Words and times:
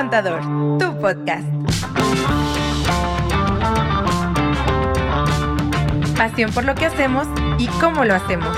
Contador, 0.00 0.40
tu 0.78 0.98
podcast. 0.98 1.46
Pasión 6.16 6.50
por 6.52 6.64
lo 6.64 6.74
que 6.74 6.86
hacemos 6.86 7.28
y 7.58 7.66
cómo 7.66 8.06
lo 8.06 8.14
hacemos. 8.14 8.56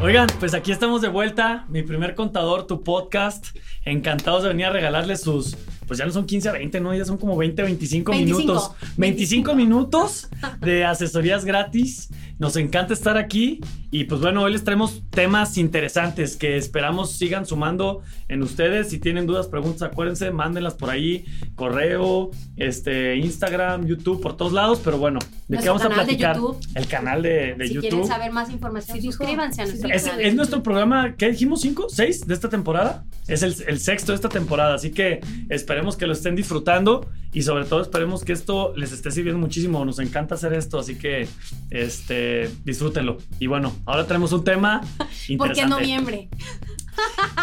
Oigan, 0.00 0.28
pues 0.40 0.54
aquí 0.54 0.72
estamos 0.72 1.02
de 1.02 1.08
vuelta, 1.08 1.66
mi 1.68 1.82
primer 1.82 2.14
contador, 2.14 2.66
tu 2.66 2.82
podcast. 2.82 3.54
Encantados 3.84 4.42
de 4.42 4.48
venir 4.48 4.64
a 4.64 4.70
regalarles 4.70 5.20
sus, 5.20 5.54
pues 5.88 5.98
ya 5.98 6.06
no 6.06 6.12
son 6.12 6.26
15 6.26 6.50
a 6.50 6.52
20, 6.52 6.80
no, 6.80 6.94
ya 6.94 7.04
son 7.04 7.16
como 7.16 7.36
20, 7.36 7.62
25, 7.62 8.12
25, 8.12 8.38
minutos. 8.38 8.70
25 8.98 9.54
minutos 9.54 10.28
de 10.60 10.84
asesorías 10.84 11.44
gratis. 11.44 12.10
Nos 12.38 12.56
encanta 12.56 12.92
estar 12.94 13.16
aquí 13.16 13.60
y 13.90 14.04
pues 14.04 14.20
bueno, 14.20 14.42
hoy 14.42 14.52
les 14.52 14.64
traemos 14.64 15.02
temas 15.10 15.56
interesantes 15.56 16.36
que 16.36 16.56
esperamos 16.56 17.12
sigan 17.12 17.46
sumando 17.46 18.02
en 18.28 18.42
ustedes. 18.42 18.90
Si 18.90 18.98
tienen 18.98 19.26
dudas, 19.26 19.46
preguntas, 19.48 19.82
acuérdense, 19.90 20.30
mándenlas 20.30 20.74
por 20.74 20.90
ahí, 20.90 21.24
correo, 21.54 22.30
este, 22.56 23.16
Instagram, 23.16 23.86
YouTube, 23.86 24.20
por 24.20 24.36
todos 24.36 24.52
lados. 24.52 24.80
Pero 24.84 24.98
bueno, 24.98 25.18
¿de 25.48 25.58
qué 25.58 25.68
vamos 25.68 25.82
a 25.82 25.88
platicar? 25.88 26.36
YouTube. 26.36 26.58
El 26.74 26.86
canal 26.86 27.22
de, 27.22 27.54
de 27.54 27.66
si 27.66 27.74
YouTube. 27.74 27.88
quieren 27.90 28.06
saber 28.06 28.32
más 28.32 28.50
información, 28.50 28.98
Sí, 28.98 29.06
suscríbanse 29.06 29.62
a 29.62 29.66
nuestro 29.66 29.88
Es, 29.90 30.04
canal. 30.04 30.20
es 30.20 30.34
nuestro 30.34 30.62
programa, 30.62 31.14
¿qué 31.16 31.30
dijimos? 31.30 31.62
¿Cinco? 31.62 31.86
¿Seis 31.88 32.26
de 32.26 32.34
esta 32.34 32.48
temporada? 32.48 33.04
Es 33.26 33.42
el, 33.42 33.54
el 33.66 33.80
sexto 33.80 34.12
de 34.12 34.16
esta 34.16 34.28
temporada, 34.28 34.74
así 34.74 34.90
que 34.90 35.20
esperemos 35.48 35.96
que 35.96 36.06
lo 36.06 36.12
estén 36.12 36.36
disfrutando 36.36 37.08
y 37.32 37.42
sobre 37.42 37.64
todo 37.66 37.82
esperemos 37.82 38.24
que 38.24 38.32
esto 38.32 38.72
les 38.76 38.92
esté 38.92 39.10
sirviendo 39.10 39.38
muchísimo. 39.38 39.84
Nos 39.84 39.98
encanta 39.98 40.34
hacer 40.34 40.52
esto, 40.54 40.78
así 40.78 40.96
que 40.96 41.28
este, 41.70 42.50
disfrútenlo. 42.64 43.18
Y 43.38 43.46
bueno, 43.46 43.74
ahora 43.86 44.06
tenemos 44.06 44.32
un 44.32 44.44
tema 44.44 44.80
interesante. 45.28 45.36
¿Por 45.38 45.52
qué 45.52 45.66
noviembre? 45.66 46.28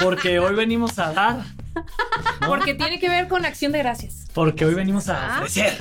Porque 0.01 0.39
hoy 0.39 0.55
venimos 0.55 0.97
a 0.99 1.13
dar. 1.13 1.45
¿no? 2.41 2.47
Porque 2.47 2.73
tiene 2.73 2.99
que 2.99 3.09
ver 3.09 3.27
con 3.27 3.45
acción 3.45 3.71
de 3.71 3.79
gracias. 3.79 4.25
Porque 4.33 4.65
hoy 4.65 4.73
venimos 4.73 5.09
a 5.09 5.35
Ah. 5.35 5.37
ofrecer, 5.39 5.77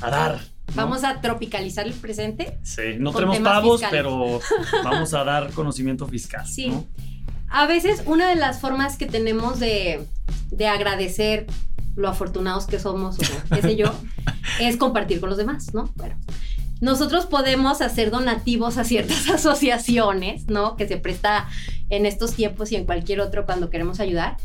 a 0.00 0.10
dar. 0.10 0.40
¿no? 0.68 0.74
Vamos 0.74 1.04
a 1.04 1.20
tropicalizar 1.20 1.86
el 1.86 1.92
presente. 1.94 2.58
Sí, 2.62 2.82
no 2.98 3.12
tenemos 3.12 3.38
pavos, 3.40 3.80
fiscales. 3.80 4.02
pero 4.04 4.40
vamos 4.84 5.14
a 5.14 5.24
dar 5.24 5.50
conocimiento 5.52 6.06
fiscal. 6.06 6.46
Sí. 6.46 6.68
¿no? 6.68 6.86
A 7.48 7.66
veces 7.66 8.02
una 8.06 8.28
de 8.28 8.36
las 8.36 8.60
formas 8.60 8.96
que 8.96 9.06
tenemos 9.06 9.60
de, 9.60 10.04
de 10.50 10.66
agradecer 10.68 11.46
lo 11.96 12.08
afortunados 12.08 12.66
que 12.66 12.80
somos 12.80 13.16
o 13.18 13.54
qué 13.54 13.62
sé 13.62 13.76
yo, 13.76 13.94
es 14.60 14.76
compartir 14.76 15.20
con 15.20 15.28
los 15.28 15.38
demás, 15.38 15.72
¿no? 15.72 15.90
Bueno, 15.94 16.16
nosotros 16.80 17.26
podemos 17.26 17.80
hacer 17.80 18.10
donativos 18.10 18.78
a 18.78 18.84
ciertas 18.84 19.28
asociaciones, 19.30 20.46
¿no? 20.48 20.76
Que 20.76 20.86
se 20.88 20.96
presta 20.96 21.48
en 21.90 22.06
estos 22.06 22.34
tiempos 22.34 22.72
y 22.72 22.76
en 22.76 22.84
cualquier 22.84 23.20
otro 23.20 23.46
cuando 23.46 23.70
queremos 23.70 24.00
ayudar. 24.00 24.36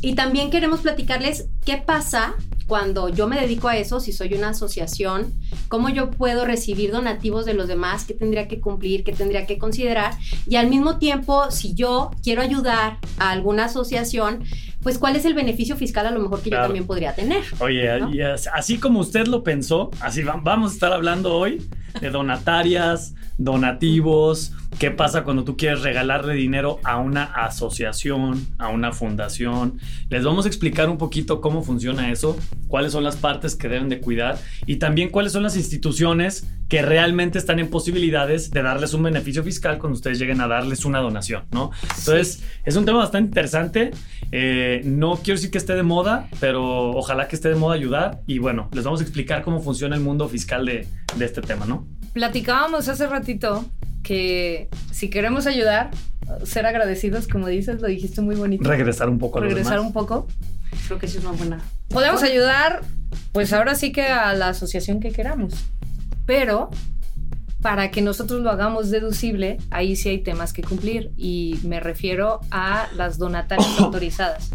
Y 0.00 0.14
también 0.14 0.50
queremos 0.50 0.80
platicarles 0.80 1.46
qué 1.64 1.76
pasa 1.76 2.36
cuando 2.68 3.08
yo 3.08 3.26
me 3.26 3.40
dedico 3.40 3.66
a 3.68 3.78
eso, 3.78 3.98
si 3.98 4.12
soy 4.12 4.34
una 4.34 4.50
asociación, 4.50 5.32
cómo 5.68 5.88
yo 5.88 6.10
puedo 6.10 6.44
recibir 6.44 6.92
donativos 6.92 7.46
de 7.46 7.54
los 7.54 7.66
demás, 7.66 8.04
qué 8.04 8.12
tendría 8.12 8.46
que 8.46 8.60
cumplir, 8.60 9.04
qué 9.04 9.12
tendría 9.12 9.46
que 9.46 9.56
considerar. 9.56 10.14
Y 10.46 10.56
al 10.56 10.68
mismo 10.68 10.98
tiempo, 10.98 11.50
si 11.50 11.74
yo 11.74 12.10
quiero 12.22 12.42
ayudar 12.42 12.98
a 13.18 13.30
alguna 13.30 13.64
asociación, 13.64 14.44
pues 14.82 14.98
cuál 14.98 15.16
es 15.16 15.24
el 15.24 15.34
beneficio 15.34 15.76
fiscal 15.76 16.06
a 16.06 16.10
lo 16.10 16.20
mejor 16.20 16.40
que 16.42 16.50
Claro. 16.50 16.64
yo 16.64 16.68
también 16.68 16.86
podría 16.86 17.14
tener. 17.14 17.42
Oye, 17.60 17.98
¿no? 18.00 18.14
y 18.14 18.20
as- 18.22 18.48
así 18.52 18.78
como 18.78 19.00
usted 19.00 19.26
lo 19.26 19.42
pensó, 19.42 19.90
así 20.00 20.22
va- 20.22 20.40
vamos 20.42 20.70
a 20.70 20.74
estar 20.74 20.92
hablando 20.92 21.34
hoy 21.34 21.62
de 22.00 22.10
donatarias, 22.10 23.14
donativos, 23.38 24.52
qué 24.78 24.90
pasa 24.90 25.24
cuando 25.24 25.44
tú 25.44 25.56
quieres 25.56 25.82
regalarle 25.82 26.34
dinero 26.34 26.78
a 26.84 26.98
una 26.98 27.24
asociación, 27.24 28.46
a 28.58 28.68
una 28.68 28.92
fundación. 28.92 29.78
Les 30.10 30.24
vamos 30.24 30.44
a 30.44 30.48
explicar 30.48 30.88
un 30.88 30.98
poquito 30.98 31.40
cómo 31.40 31.62
funciona 31.62 32.10
eso, 32.12 32.36
cuáles 32.68 32.92
son 32.92 33.04
las 33.04 33.16
partes 33.16 33.56
que 33.56 33.68
deben 33.68 33.88
de 33.88 34.00
cuidar 34.00 34.38
y 34.66 34.76
también 34.76 35.08
cuáles 35.10 35.32
son 35.32 35.42
las 35.42 35.56
instituciones 35.56 36.46
que 36.68 36.82
realmente 36.82 37.38
están 37.38 37.58
en 37.60 37.70
posibilidades 37.70 38.50
de 38.50 38.62
darles 38.62 38.92
un 38.92 39.02
beneficio 39.02 39.42
fiscal 39.42 39.78
cuando 39.78 39.96
ustedes 39.96 40.18
lleguen 40.18 40.40
a 40.42 40.48
darles 40.48 40.84
una 40.84 40.98
donación, 41.00 41.44
¿no? 41.50 41.70
Entonces, 41.98 42.44
es 42.64 42.76
un 42.76 42.84
tema 42.84 42.98
bastante 42.98 43.26
interesante. 43.28 43.90
Eh, 44.32 44.67
no 44.84 45.16
quiero 45.16 45.36
decir 45.38 45.50
que 45.50 45.58
esté 45.58 45.74
de 45.74 45.82
moda, 45.82 46.28
pero 46.40 46.90
ojalá 46.90 47.28
que 47.28 47.36
esté 47.36 47.48
de 47.48 47.54
moda 47.54 47.74
ayudar. 47.74 48.20
Y 48.26 48.38
bueno, 48.38 48.68
les 48.72 48.84
vamos 48.84 49.00
a 49.00 49.02
explicar 49.04 49.42
cómo 49.42 49.60
funciona 49.60 49.96
el 49.96 50.02
mundo 50.02 50.28
fiscal 50.28 50.66
de, 50.66 50.86
de 51.16 51.24
este 51.24 51.40
tema, 51.40 51.66
¿no? 51.66 51.86
Platicábamos 52.12 52.88
hace 52.88 53.06
ratito 53.06 53.64
que 54.02 54.68
si 54.90 55.10
queremos 55.10 55.46
ayudar, 55.46 55.90
ser 56.44 56.66
agradecidos, 56.66 57.28
como 57.28 57.46
dices, 57.46 57.80
lo 57.80 57.88
dijiste 57.88 58.20
muy 58.20 58.36
bonito. 58.36 58.68
Regresar 58.68 59.08
un 59.08 59.18
poco 59.18 59.38
a 59.38 59.40
los 59.42 59.50
regresar 59.50 59.74
demás. 59.74 59.86
un 59.86 59.92
poco. 59.92 60.26
Creo 60.86 60.98
que 60.98 61.06
eso 61.06 61.18
es 61.18 61.24
una 61.24 61.32
buena. 61.36 61.60
Podemos 61.88 62.22
ayudar, 62.22 62.82
pues 63.32 63.52
ahora 63.52 63.74
sí 63.74 63.92
que 63.92 64.02
a 64.02 64.34
la 64.34 64.48
asociación 64.48 65.00
que 65.00 65.10
queramos. 65.12 65.54
Pero 66.26 66.70
para 67.60 67.90
que 67.90 68.02
nosotros 68.02 68.40
lo 68.40 68.50
hagamos 68.50 68.90
deducible, 68.90 69.58
ahí 69.70 69.96
sí 69.96 70.08
hay 70.08 70.18
temas 70.18 70.52
que 70.52 70.62
cumplir. 70.62 71.12
Y 71.16 71.58
me 71.64 71.80
refiero 71.80 72.40
a 72.50 72.88
las 72.94 73.18
donatarias 73.18 73.68
autorizadas. 73.80 74.50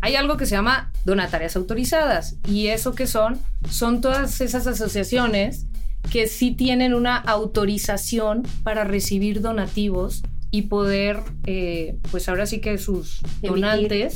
Hay 0.00 0.16
algo 0.16 0.36
que 0.36 0.46
se 0.46 0.54
llama 0.54 0.92
donatarias 1.04 1.56
autorizadas. 1.56 2.36
Y 2.48 2.68
eso 2.68 2.94
que 2.94 3.06
son, 3.06 3.38
son 3.68 4.00
todas 4.00 4.40
esas 4.40 4.66
asociaciones 4.66 5.66
que 6.10 6.26
sí 6.26 6.52
tienen 6.52 6.94
una 6.94 7.16
autorización 7.16 8.42
para 8.62 8.84
recibir 8.84 9.42
donativos 9.42 10.22
y 10.50 10.62
poder, 10.62 11.20
eh, 11.46 11.98
pues 12.10 12.28
ahora 12.28 12.46
sí 12.46 12.60
que 12.60 12.78
sus 12.78 13.20
Emitir. 13.42 14.10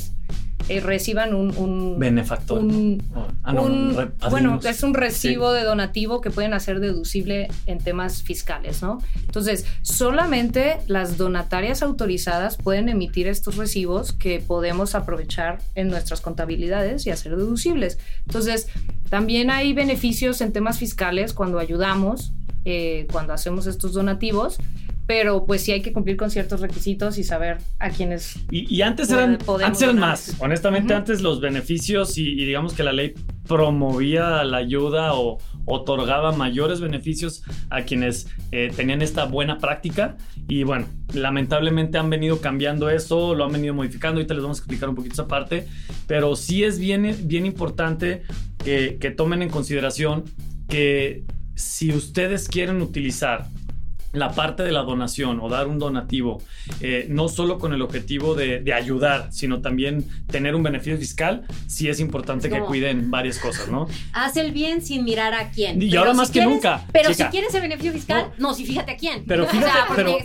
Eh, 0.69 0.79
reciban 0.79 1.33
un, 1.33 1.55
un, 1.57 1.99
Benefactor. 1.99 2.59
un-. 2.59 3.01
Ah, 3.43 3.53
no, 3.53 3.63
un- 3.63 3.95
re- 3.95 4.29
bueno, 4.29 4.59
es 4.67 4.83
un 4.83 4.93
recibo 4.93 5.51
de 5.51 5.63
donativo 5.63 6.21
que 6.21 6.31
pueden 6.31 6.53
hacer 6.53 6.79
deducible 6.79 7.47
en 7.67 7.77
temas 7.79 8.23
fiscales, 8.23 8.81
¿no? 8.81 9.01
Entonces, 9.25 9.65
solamente 9.83 10.77
las 10.87 11.17
donatarias 11.17 11.81
autorizadas 11.83 12.57
pueden 12.57 12.89
emitir 12.89 13.27
estos 13.27 13.57
recibos 13.57 14.13
que 14.13 14.39
podemos 14.39 14.95
aprovechar 14.95 15.59
en 15.75 15.89
nuestras 15.89 16.21
contabilidades 16.21 17.05
y 17.05 17.11
hacer 17.11 17.35
deducibles. 17.35 17.97
Entonces, 18.25 18.67
también 19.09 19.49
hay 19.51 19.73
beneficios 19.73 20.41
en 20.41 20.51
temas 20.51 20.79
fiscales 20.79 21.33
cuando 21.33 21.59
ayudamos, 21.59 22.31
eh, 22.65 23.07
cuando 23.11 23.33
hacemos 23.33 23.67
estos 23.67 23.93
donativos. 23.93 24.57
Pero 25.07 25.45
pues 25.45 25.61
sí 25.61 25.71
hay 25.71 25.81
que 25.81 25.93
cumplir 25.93 26.17
con 26.17 26.31
ciertos 26.31 26.61
requisitos 26.61 27.17
y 27.17 27.23
saber 27.23 27.57
a 27.79 27.89
quiénes 27.89 28.39
Y, 28.49 28.73
y 28.73 28.81
antes 28.81 29.11
eran, 29.11 29.37
antes 29.63 29.81
eran 29.81 29.99
más. 29.99 30.35
Honestamente, 30.39 30.93
antes 30.93 31.21
los 31.21 31.39
beneficios 31.39 32.17
y, 32.17 32.31
y 32.31 32.45
digamos 32.45 32.73
que 32.73 32.83
la 32.83 32.91
ley 32.91 33.13
promovía 33.47 34.43
la 34.43 34.57
ayuda 34.57 35.13
o 35.13 35.37
otorgaba 35.65 36.31
mayores 36.31 36.79
beneficios 36.79 37.43
a 37.69 37.83
quienes 37.83 38.27
eh, 38.51 38.71
tenían 38.75 39.01
esta 39.01 39.25
buena 39.25 39.57
práctica. 39.57 40.17
Y 40.47 40.63
bueno, 40.63 40.87
lamentablemente 41.13 41.97
han 41.97 42.09
venido 42.09 42.39
cambiando 42.39 42.89
eso, 42.89 43.35
lo 43.35 43.45
han 43.45 43.51
venido 43.51 43.73
modificando. 43.73 44.19
Ahorita 44.19 44.33
les 44.33 44.43
vamos 44.43 44.59
a 44.59 44.61
explicar 44.61 44.89
un 44.89 44.95
poquito 44.95 45.13
esa 45.13 45.27
parte. 45.27 45.67
Pero 46.07 46.35
sí 46.35 46.63
es 46.63 46.79
bien, 46.79 47.15
bien 47.23 47.45
importante 47.45 48.23
que, 48.63 48.97
que 48.99 49.11
tomen 49.11 49.41
en 49.41 49.49
consideración 49.49 50.23
que 50.67 51.23
si 51.55 51.91
ustedes 51.93 52.47
quieren 52.47 52.81
utilizar 52.81 53.47
la 54.15 54.31
parte 54.31 54.63
de 54.63 54.71
la 54.71 54.81
donación 54.81 55.39
o 55.41 55.49
dar 55.49 55.67
un 55.67 55.79
donativo, 55.79 56.41
eh, 56.81 57.05
no 57.09 57.27
solo 57.29 57.59
con 57.59 57.73
el 57.73 57.81
objetivo 57.81 58.35
de, 58.35 58.59
de 58.61 58.73
ayudar, 58.73 59.29
sino 59.31 59.61
también 59.61 60.05
tener 60.31 60.55
un 60.55 60.63
beneficio 60.63 60.97
fiscal, 60.97 61.43
sí 61.67 61.89
es 61.89 61.99
importante 61.99 62.49
que 62.49 62.59
cuiden 62.61 63.11
varias 63.11 63.39
cosas, 63.39 63.69
¿no? 63.69 63.87
Haz 64.13 64.37
el 64.37 64.51
bien 64.51 64.81
sin 64.81 65.03
mirar 65.03 65.33
a 65.33 65.49
quién. 65.51 65.81
Y 65.81 65.89
Pero 65.89 66.01
ahora 66.01 66.11
si 66.11 66.17
más 66.17 66.31
que 66.31 66.43
nunca, 66.43 66.85
Pero 66.91 67.11
chica. 67.11 67.25
si 67.25 67.31
quieres 67.31 67.53
el 67.53 67.61
beneficio 67.61 67.91
fiscal, 67.93 68.31
no, 68.37 68.53
sí, 68.53 68.65
fíjate 68.65 68.91
a 68.93 68.97
quién. 68.97 69.23
Pero 69.25 69.43
O 69.43 69.47
fíjate, 69.47 69.71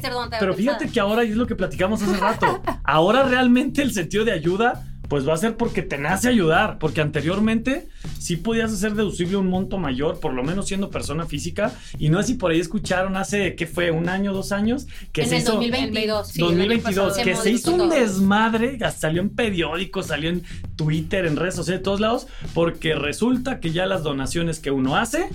sea, 0.00 0.28
pero, 0.38 0.54
fíjate 0.54 0.88
que 0.88 1.00
ahora 1.00 1.22
es 1.22 1.36
lo 1.36 1.46
que 1.46 1.54
platicamos 1.54 2.02
hace 2.02 2.16
rato. 2.16 2.62
Ahora 2.84 3.24
realmente 3.24 3.82
el 3.82 3.92
sentido 3.92 4.24
de 4.24 4.32
ayuda, 4.32 4.86
pues 5.10 5.28
va 5.28 5.34
a 5.34 5.38
ser 5.38 5.56
porque 5.56 5.82
te 5.82 5.98
nace 5.98 6.28
ayudar, 6.28 6.78
porque 6.78 7.00
anteriormente 7.00 7.88
sí 8.20 8.36
podías 8.36 8.72
hacer 8.72 8.94
deducible 8.94 9.36
un 9.38 9.48
monto 9.48 9.76
mayor, 9.76 10.20
por 10.20 10.32
lo 10.32 10.44
menos 10.44 10.68
siendo 10.68 10.88
persona 10.88 11.26
física, 11.26 11.74
y 11.98 12.10
no 12.10 12.22
sé 12.22 12.28
si 12.28 12.34
por 12.34 12.52
ahí 12.52 12.60
escucharon 12.60 13.16
hace, 13.16 13.56
¿qué 13.56 13.66
fue? 13.66 13.90
¿Un 13.90 14.08
año, 14.08 14.32
dos 14.32 14.52
años? 14.52 14.86
Que 15.10 15.22
en 15.22 15.28
se 15.30 15.36
el 15.36 15.42
hizo... 15.42 15.52
2022. 15.54 16.28
Sí, 16.28 16.40
el 16.40 16.46
año 16.46 16.56
2022, 16.58 17.08
pasado. 17.08 17.24
que 17.24 17.34
Se 17.34 17.42
se 17.42 17.50
hizo 17.50 17.74
un 17.74 17.90
desmadre, 17.90 18.78
salió 18.92 19.20
en 19.20 19.30
periódicos, 19.30 20.06
salió 20.06 20.30
en 20.30 20.44
Twitter, 20.76 21.26
en 21.26 21.34
redes 21.34 21.56
sociales, 21.56 21.80
de 21.80 21.84
todos 21.84 21.98
lados, 21.98 22.28
porque 22.54 22.94
resulta 22.94 23.58
que 23.58 23.72
ya 23.72 23.86
las 23.86 24.04
donaciones 24.04 24.60
que 24.60 24.70
uno 24.70 24.94
hace, 24.94 25.28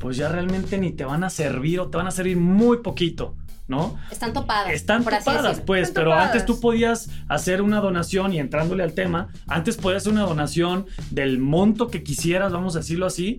pues 0.00 0.18
ya 0.18 0.28
realmente 0.28 0.76
ni 0.76 0.92
te 0.92 1.06
van 1.06 1.24
a 1.24 1.30
servir 1.30 1.80
o 1.80 1.88
te 1.88 1.96
van 1.96 2.08
a 2.08 2.10
servir 2.10 2.36
muy 2.36 2.82
poquito, 2.82 3.34
¿no? 3.66 3.96
Están 4.10 4.32
topadas. 4.32 4.72
Están 4.72 5.04
topadas, 5.04 5.60
pues, 5.60 5.88
Están 5.88 5.94
pero 5.94 6.10
topadas. 6.10 6.26
antes 6.26 6.44
tú 6.44 6.60
podías 6.60 7.08
hacer 7.28 7.62
una 7.62 7.80
donación 7.80 8.32
y 8.32 8.38
entrándole 8.38 8.82
al 8.82 8.92
tema, 8.92 9.28
antes 9.46 9.76
podías 9.76 10.02
hacer 10.02 10.12
una 10.12 10.22
donación 10.22 10.86
del 11.10 11.38
monto 11.38 11.88
que 11.88 12.02
quisieras, 12.02 12.52
vamos 12.52 12.76
a 12.76 12.80
decirlo 12.80 13.06
así, 13.06 13.36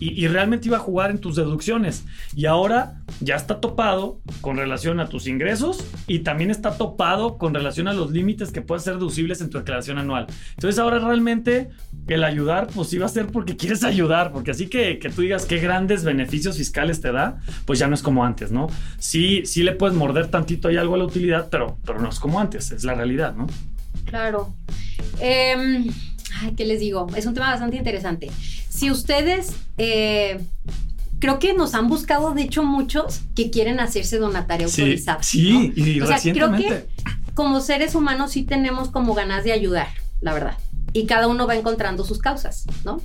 y, 0.00 0.26
realmente 0.26 0.68
iba 0.68 0.78
a 0.78 0.80
jugar 0.80 1.10
en 1.10 1.18
tus 1.18 1.36
deducciones. 1.36 2.04
Y 2.34 2.46
ahora 2.46 3.00
ya 3.20 3.36
está 3.36 3.60
topado 3.60 4.20
con 4.40 4.56
relación 4.56 4.98
a 4.98 5.08
tus 5.08 5.26
ingresos 5.28 5.84
y 6.06 6.20
también 6.20 6.50
está 6.50 6.76
topado 6.76 7.38
con 7.38 7.54
relación 7.54 7.86
a 7.86 7.92
los 7.92 8.10
límites 8.10 8.50
que 8.50 8.60
pueden 8.60 8.82
ser 8.82 8.94
deducibles 8.94 9.40
en 9.40 9.50
tu 9.50 9.58
declaración 9.58 9.98
anual. 9.98 10.26
Entonces 10.50 10.78
ahora 10.80 10.98
realmente 10.98 11.70
el 12.08 12.24
ayudar, 12.24 12.66
pues 12.74 13.00
va 13.00 13.06
a 13.06 13.08
ser 13.08 13.26
porque 13.28 13.56
quieres 13.58 13.84
ayudar, 13.84 14.32
porque 14.32 14.50
así 14.50 14.66
que, 14.66 14.98
que 14.98 15.10
tú 15.10 15.22
digas 15.22 15.46
qué 15.46 15.58
grandes 15.58 16.04
beneficios 16.04 16.56
fiscales 16.56 17.00
te 17.00 17.12
da, 17.12 17.40
pues 17.64 17.78
ya 17.78 17.86
no 17.86 17.94
es 17.94 18.02
como 18.02 18.24
antes, 18.24 18.50
¿no? 18.50 18.66
Sí, 18.98 19.46
sí 19.46 19.62
le 19.62 19.72
puedes 19.72 19.96
morder 19.96 20.28
tantito 20.28 20.68
ahí 20.68 20.76
algo 20.76 20.96
a 20.96 20.98
la 20.98 21.04
utilidad, 21.04 21.48
pero, 21.50 21.78
pero 21.84 22.00
no 22.00 22.08
es 22.08 22.18
como 22.18 22.40
antes, 22.40 22.72
es 22.72 22.84
la 22.84 22.94
realidad, 22.94 23.34
¿no? 23.34 23.46
Claro. 24.06 24.54
Ay, 25.20 26.54
¿Qué 26.56 26.64
les 26.64 26.80
digo? 26.80 27.06
Es 27.16 27.26
un 27.26 27.34
tema 27.34 27.50
bastante 27.50 27.76
interesante. 27.76 28.30
Si 28.74 28.90
ustedes, 28.90 29.52
eh, 29.78 30.40
creo 31.20 31.38
que 31.38 31.54
nos 31.54 31.74
han 31.74 31.88
buscado, 31.88 32.32
de 32.34 32.42
hecho, 32.42 32.64
muchos 32.64 33.20
que 33.36 33.50
quieren 33.50 33.78
hacerse 33.78 34.18
donataria 34.18 34.66
Sí, 34.68 34.80
autorizada. 34.82 35.22
sí, 35.22 35.52
¿no? 35.76 35.82
y 35.84 36.00
O 36.00 36.06
sea, 36.06 36.18
creo 36.20 36.52
que 36.56 36.86
como 37.34 37.60
seres 37.60 37.94
humanos 37.94 38.32
sí 38.32 38.42
tenemos 38.42 38.88
como 38.90 39.14
ganas 39.14 39.44
de 39.44 39.52
ayudar, 39.52 39.88
la 40.20 40.34
verdad. 40.34 40.58
Y 40.92 41.06
cada 41.06 41.26
uno 41.26 41.46
va 41.46 41.56
encontrando 41.56 42.04
sus 42.04 42.18
causas, 42.18 42.64
¿no? 42.84 43.00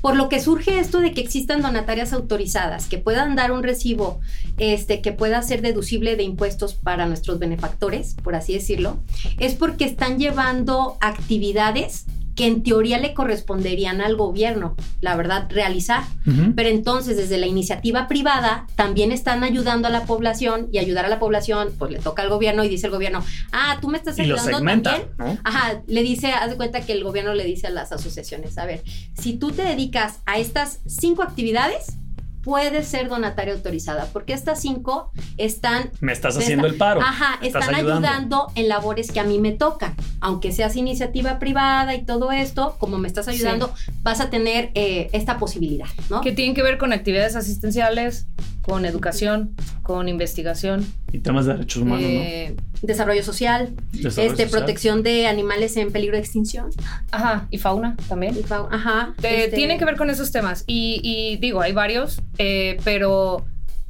Por 0.00 0.16
lo 0.16 0.28
que 0.30 0.40
surge 0.40 0.78
esto 0.78 1.00
de 1.00 1.12
que 1.12 1.20
existan 1.20 1.60
donatarias 1.62 2.12
autorizadas, 2.14 2.86
que 2.86 2.96
puedan 2.98 3.34
dar 3.36 3.52
un 3.52 3.62
recibo, 3.62 4.20
este, 4.56 5.02
que 5.02 5.12
pueda 5.12 5.42
ser 5.42 5.60
deducible 5.60 6.16
de 6.16 6.22
impuestos 6.22 6.72
para 6.74 7.06
nuestros 7.06 7.38
benefactores, 7.38 8.14
por 8.22 8.34
así 8.34 8.54
decirlo, 8.54 8.98
es 9.38 9.54
porque 9.54 9.84
están 9.84 10.18
llevando 10.18 10.96
actividades 11.02 12.06
que 12.34 12.46
en 12.46 12.62
teoría 12.62 12.98
le 12.98 13.14
corresponderían 13.14 14.00
al 14.00 14.16
gobierno, 14.16 14.76
la 15.00 15.16
verdad, 15.16 15.46
realizar. 15.50 16.04
Pero 16.56 16.68
entonces, 16.68 17.16
desde 17.16 17.38
la 17.38 17.46
iniciativa 17.46 18.08
privada, 18.08 18.66
también 18.76 19.12
están 19.12 19.44
ayudando 19.44 19.88
a 19.88 19.90
la 19.90 20.04
población 20.04 20.68
y 20.72 20.78
ayudar 20.78 21.04
a 21.04 21.08
la 21.08 21.18
población, 21.18 21.72
pues 21.78 21.92
le 21.92 21.98
toca 21.98 22.22
al 22.22 22.30
gobierno 22.30 22.64
y 22.64 22.68
dice 22.68 22.86
el 22.86 22.92
gobierno, 22.92 23.22
ah, 23.52 23.78
tú 23.80 23.88
me 23.88 23.98
estás 23.98 24.18
y 24.18 24.24
lo 24.24 24.34
ayudando 24.34 24.58
segmenta, 24.58 24.90
también. 24.90 25.10
¿no? 25.18 25.38
Ajá, 25.44 25.82
le 25.86 26.02
dice, 26.02 26.32
haz 26.32 26.50
de 26.50 26.56
cuenta 26.56 26.80
que 26.80 26.92
el 26.92 27.04
gobierno 27.04 27.34
le 27.34 27.44
dice 27.44 27.66
a 27.66 27.70
las 27.70 27.92
asociaciones, 27.92 28.58
a 28.58 28.66
ver, 28.66 28.82
si 29.14 29.34
tú 29.34 29.50
te 29.50 29.62
dedicas 29.62 30.20
a 30.26 30.38
estas 30.38 30.80
cinco 30.86 31.22
actividades, 31.22 31.96
puedes 32.44 32.86
ser 32.86 33.08
donataria 33.08 33.54
autorizada, 33.54 34.06
porque 34.12 34.32
estas 34.32 34.60
cinco 34.60 35.10
están 35.38 35.90
Me 36.00 36.12
estás 36.12 36.36
haciendo 36.36 36.66
está- 36.66 36.74
el 36.74 36.78
paro. 36.78 37.00
Ajá, 37.00 37.38
están 37.42 37.74
ayudando. 37.74 38.48
en 38.54 38.68
labores 38.68 39.10
que 39.10 39.20
a 39.20 39.24
mí 39.24 39.38
me 39.38 39.52
tocan. 39.52 39.94
Aunque 40.20 40.52
seas 40.52 40.76
iniciativa 40.76 41.38
privada 41.38 41.94
y 41.94 42.04
todo 42.04 42.32
esto, 42.32 42.76
como 42.78 42.98
me 42.98 43.08
estás 43.08 43.28
ayudando, 43.28 43.72
vas 44.02 44.20
a 44.20 44.30
tener 44.30 44.70
eh, 44.74 45.08
esta 45.12 45.38
posibilidad, 45.38 45.86
¿no? 46.10 46.20
Que 46.20 46.32
tienen 46.32 46.54
que 46.54 46.62
ver 46.62 46.78
con 46.78 46.92
actividades 46.92 47.36
asistenciales, 47.36 48.26
con 48.62 48.84
educación, 48.86 49.54
con 49.84 50.08
investigación, 50.08 50.84
Y 51.12 51.20
temas 51.20 51.46
de 51.46 51.52
derechos 51.52 51.82
humanos, 51.82 52.04
eh, 52.04 52.56
Desarrollo 52.82 53.22
social, 53.22 53.70
¿no? 53.92 54.00
Desarrollo 54.02 54.32
este, 54.32 54.44
social. 54.44 54.50
protección 54.50 55.02
de 55.04 55.26
animales 55.28 55.76
en 55.76 55.92
peligro 55.92 56.16
de 56.16 56.22
extinción. 56.22 56.70
ajá, 57.12 57.46
y 57.50 57.58
fauna 57.58 57.96
también. 58.08 58.36
Y 58.36 58.42
Ajá. 58.52 59.14
Te- 59.20 59.44
este, 59.44 59.56
Tienen 59.56 59.78
que 59.78 59.84
ver 59.84 59.96
con 59.96 60.10
esos 60.10 60.32
temas. 60.32 60.64
Y, 60.66 61.00
y 61.04 61.36
digo, 61.36 61.60
hay 61.60 61.72
varios, 61.72 62.20
eh, 62.38 62.78
pero 62.84 63.44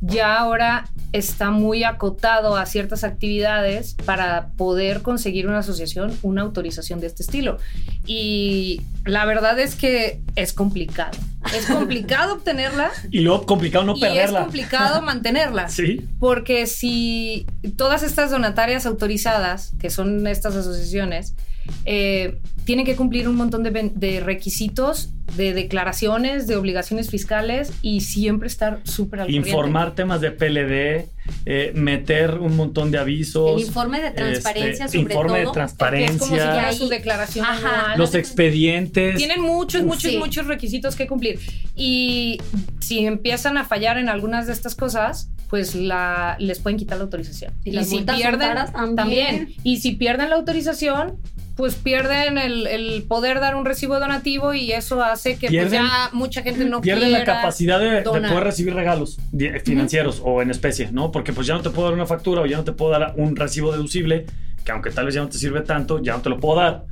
ya 0.06 0.39
ahora 0.39 0.89
está 1.12 1.51
muy 1.51 1.85
acotado 1.85 2.56
a 2.56 2.67
ciertas 2.67 3.05
actividades 3.05 3.95
para 4.05 4.49
poder 4.56 5.03
conseguir 5.03 5.47
una 5.47 5.59
asociación, 5.59 6.12
una 6.23 6.43
autorización 6.43 7.01
de 7.01 7.06
este 7.06 7.23
estilo. 7.23 7.59
Y 8.06 8.83
la 9.05 9.25
verdad 9.25 9.59
es 9.59 9.77
que 9.77 10.21
es 10.35 10.53
complicado. 10.53 11.17
Es 11.55 11.67
complicado 11.67 12.35
obtenerla 12.39 12.91
Y 13.11 13.21
luego 13.21 13.47
complicado 13.47 13.85
no 13.85 13.97
y 13.97 14.01
perderla. 14.01 14.41
es 14.41 14.45
complicado 14.45 15.03
mantenerla. 15.03 15.69
Sí. 15.69 16.07
Porque 16.19 16.67
si 16.67 17.47
todas 17.77 18.03
estas 18.03 18.31
donatarias 18.31 18.85
autorizadas, 18.85 19.73
que 19.79 19.91
son 19.91 20.27
estas 20.27 20.57
asociaciones, 20.57 21.35
eh, 21.84 22.38
tienen 22.64 22.87
que 22.87 22.96
cumplir 22.96 23.28
un 23.28 23.37
montón 23.37 23.62
de, 23.62 23.90
de 23.94 24.20
requisitos, 24.20 25.11
de 25.37 25.52
declaraciones, 25.52 26.46
de 26.46 26.56
obligaciones 26.56 27.11
fiscales 27.11 27.72
y 27.82 28.00
siempre 28.00 28.46
estar 28.49 28.81
súper 28.84 29.20
al 29.20 29.26
corriente. 29.26 29.49
Informar 29.50 29.94
temas 29.94 30.20
de 30.22 30.31
PLD, 30.31 31.08
eh, 31.44 31.72
meter 31.75 32.34
un 32.38 32.56
montón 32.56 32.90
de 32.90 32.99
avisos. 32.99 33.61
El 33.61 33.66
informe 33.66 34.00
de 34.00 34.12
transparencia, 34.12 34.87
este, 34.87 34.99
sobre 34.99 35.14
informe 35.14 35.38
de 35.40 35.44
todo. 35.44 35.55
Que 35.55 36.05
es 36.05 36.12
como 36.12 36.31
si 36.31 36.37
transparencia. 36.37 36.72
su 36.72 36.88
declaración 36.88 37.44
Ajá. 37.44 37.81
anual. 37.82 37.99
los 37.99 38.14
expedientes. 38.14 39.16
Tienen 39.16 39.43
muchos, 39.43 39.82
Uf. 39.82 39.87
muchos, 39.88 40.11
Sí. 40.11 40.16
muchos 40.19 40.46
requisitos 40.46 40.96
que 40.96 41.06
cumplir. 41.06 41.40
Y 41.75 42.38
si 42.81 43.05
empiezan 43.05 43.58
a 43.58 43.64
fallar 43.64 43.99
en 43.99 44.08
algunas 44.08 44.46
de 44.46 44.52
estas 44.55 44.75
cosas, 44.75 45.28
pues 45.50 45.75
la, 45.75 46.37
les 46.38 46.58
pueden 46.61 46.78
quitar 46.78 46.99
la 46.99 47.05
autorización. 47.05 47.52
Y 47.64 47.72
las 47.72 47.88
multas 47.90 48.20
son 48.20 48.38
caras 48.38 48.72
también. 48.96 49.55
Y 49.62 49.78
si 49.78 49.93
pierden 49.93 50.31
la 50.31 50.37
autorización, 50.37 51.19
pues 51.56 51.77
pierden 51.77 52.37
el, 52.37 52.67
el 52.67 53.05
poder 53.05 53.39
dar 53.41 53.55
un 53.55 53.65
recibo 53.65 54.01
donativo 54.01 54.55
y 54.55 54.73
eso 54.73 55.03
hace 55.03 55.37
que 55.39 55.49
pues, 55.49 55.71
ya 55.71 56.11
mucha 56.12 56.43
gente 56.43 56.65
no 56.65 56.81
Pierden 56.81 57.12
la 57.12 57.25
capacidad 57.25 57.79
de, 57.79 57.91
de 57.91 58.03
poder 58.03 58.45
recibir 58.45 58.75
regalos 58.75 59.19
financieros 59.65 60.21
o 60.25 60.43
en 60.43 60.51
especie, 60.51 60.91
¿no? 60.91 61.12
Porque 61.12 61.33
pues 61.33 61.47
ya 61.47 61.55
no 61.55 61.61
te 61.62 61.71
puedo 61.71 61.89
dar 61.89 61.95
una 61.95 62.06
factura 62.06 62.43
o 62.43 62.47
ya 62.47 62.56
no 62.56 62.65
te 62.65 62.73
puedo 62.73 62.91
dar 62.91 63.15
un 63.17 63.37
recibo 63.37 63.71
deducible, 63.71 64.27
que 64.65 64.73
aunque 64.73 64.91
tal 64.91 65.06
vez 65.06 65.15
ya 65.15 65.21
no 65.23 65.29
te 65.29 65.39
sirve 65.39 65.61
tanto, 65.61 66.03
ya 66.03 66.15
no 66.15 66.23
te 66.23 66.31
lo 66.31 66.41
puedo 66.41 66.56
dar. 66.56 66.85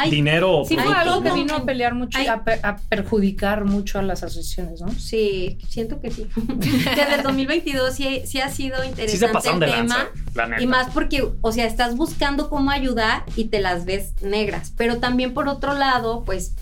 dinero. 0.10 0.64
Sí 0.68 0.76
fue 0.78 0.94
algo 0.94 1.22
que 1.22 1.32
vino 1.32 1.56
a 1.56 1.64
pelear 1.66 1.94
mucho, 1.94 2.18
a, 2.30 2.44
per- 2.44 2.60
a 2.64 2.78
perjudicar 2.78 3.66
mucho 3.66 4.00
a 4.00 4.02
las 4.02 4.24
asociaciones, 4.24 4.82
¿no? 4.82 4.92
Sí, 4.94 5.58
siento 5.68 6.00
que 6.02 6.12
sí. 6.12 6.28
Desde 6.56 7.16
el 7.16 7.24
2022 7.24 7.94
sí, 7.94 8.22
sí 8.26 8.40
ha 8.42 8.50
sido 8.50 8.82
sí 8.82 8.90
interesante 8.90 9.28
se 9.28 9.34
pasaron 9.34 9.62
el 9.64 9.70
de 9.70 9.76
tema. 9.76 9.98
lanza, 9.98 10.08
la 10.36 10.48
neta. 10.48 10.62
Y 10.64 10.68
más 10.68 10.88
porque, 10.94 11.28
o 11.42 11.52
sea, 11.52 11.66
estás 11.66 11.96
buscando 11.96 12.50
cómo 12.50 12.72
ayudar 12.72 13.24
y 13.36 13.46
te 13.46 13.60
las 13.60 13.86
ves 13.86 14.14
negras. 14.22 14.74
Pero 14.78 14.98
también 14.98 15.34
por 15.34 15.48
otro 15.48 15.74
lado, 15.74 16.24
pues 16.26 16.56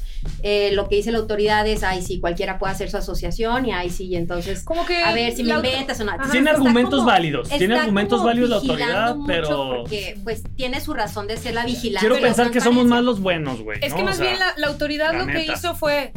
eh, 0.43 0.69
lo 0.73 0.87
que 0.87 0.97
dice 0.97 1.11
la 1.11 1.17
autoridad 1.17 1.65
es, 1.67 1.83
ay, 1.83 2.03
sí, 2.03 2.19
cualquiera 2.19 2.59
puede 2.59 2.73
hacer 2.73 2.91
su 2.91 2.97
asociación 2.97 3.65
y 3.65 3.71
ay, 3.71 3.89
sí, 3.89 4.05
y 4.05 4.15
entonces, 4.17 4.63
Como 4.63 4.85
que 4.85 5.01
a 5.01 5.13
ver 5.13 5.33
si 5.35 5.43
me 5.43 5.55
inventas 5.55 5.99
o 5.99 6.03
no. 6.03 6.11
Tiene 6.31 6.49
argumentos 6.51 6.99
como- 6.99 7.05
válidos, 7.11 7.49
tiene 7.49 7.75
argumentos 7.75 8.23
válidos 8.23 8.49
la 8.49 8.55
autoridad, 8.57 9.15
pero 9.25 9.77
Porque, 9.81 10.19
pues, 10.23 10.43
tiene 10.55 10.79
su 10.79 10.93
razón 10.93 11.25
de 11.27 11.37
ser 11.37 11.55
la 11.55 11.65
vigilancia. 11.65 12.07
quiero 12.07 12.21
pensar 12.21 12.51
que 12.51 12.61
somos 12.61 12.85
más 12.85 13.03
los 13.03 13.20
buenos, 13.21 13.61
güey. 13.61 13.79
Es 13.81 13.91
¿no? 13.91 13.97
que 13.97 14.01
O 14.01 14.05
más 14.05 14.17
sea, 14.17 14.25
bien 14.27 14.39
la, 14.39 14.53
la 14.57 14.67
autoridad 14.67 15.13
la 15.13 15.19
lo 15.19 15.25
que 15.27 15.33
neta. 15.33 15.53
hizo 15.53 15.75
fue. 15.75 16.11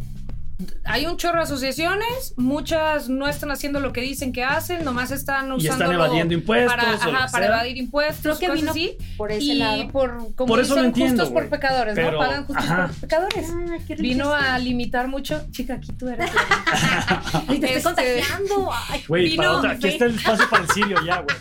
Hay 0.85 1.05
un 1.05 1.17
chorro 1.17 1.39
de 1.39 1.43
asociaciones, 1.43 2.33
muchas 2.37 3.09
no 3.09 3.27
están 3.27 3.51
haciendo 3.51 3.81
lo 3.81 3.91
que 3.91 3.99
dicen 3.99 4.31
que 4.31 4.45
hacen, 4.45 4.85
nomás 4.85 5.11
están 5.11 5.47
Y 5.49 5.51
usando 5.55 5.83
están 5.83 5.91
evadiendo 5.91 6.33
impuestos 6.33 6.73
para, 6.73 6.91
o 6.91 6.93
ajá, 6.95 7.25
que 7.25 7.31
para 7.33 7.45
evadir 7.47 7.75
impuestos, 7.77 8.21
Creo 8.21 8.39
que 8.39 8.45
cosas 8.47 8.59
vino 8.61 8.71
así. 8.71 8.97
por 9.17 9.33
ese 9.33 9.43
y 9.43 9.55
lado. 9.55 9.87
por 9.89 10.11
como 10.35 10.45
Por 10.47 10.61
eso 10.61 10.69
lo 10.75 10.75
dicen, 10.75 10.85
entiendo, 10.85 11.23
justos 11.23 11.29
por 11.33 11.41
güey. 11.43 11.49
pecadores, 11.49 11.95
Pero, 11.95 12.11
¿no? 12.13 12.17
Pagan 12.19 12.45
justos 12.45 12.65
ajá. 12.65 12.87
por 12.87 12.95
pecadores. 13.01 13.49
Ah, 13.51 13.77
Vino 13.97 14.33
a 14.33 14.57
limitar 14.59 15.09
mucho. 15.09 15.41
Chica, 15.51 15.73
aquí 15.73 15.91
tú 15.91 16.07
eres. 16.07 16.31
Ay, 17.49 17.59
te 17.59 17.65
este- 17.65 17.73
estoy 17.77 17.81
contagiando. 17.93 18.71
Güey, 19.09 19.23
vino- 19.31 19.43
para 19.43 19.57
otra- 19.57 19.71
aquí 19.71 19.87
está 19.89 20.05
el 20.05 20.15
espacio 20.15 20.49
para 20.49 20.63
el 20.63 20.69
sirio 20.69 20.97
ya, 21.05 21.21
güey. 21.21 21.35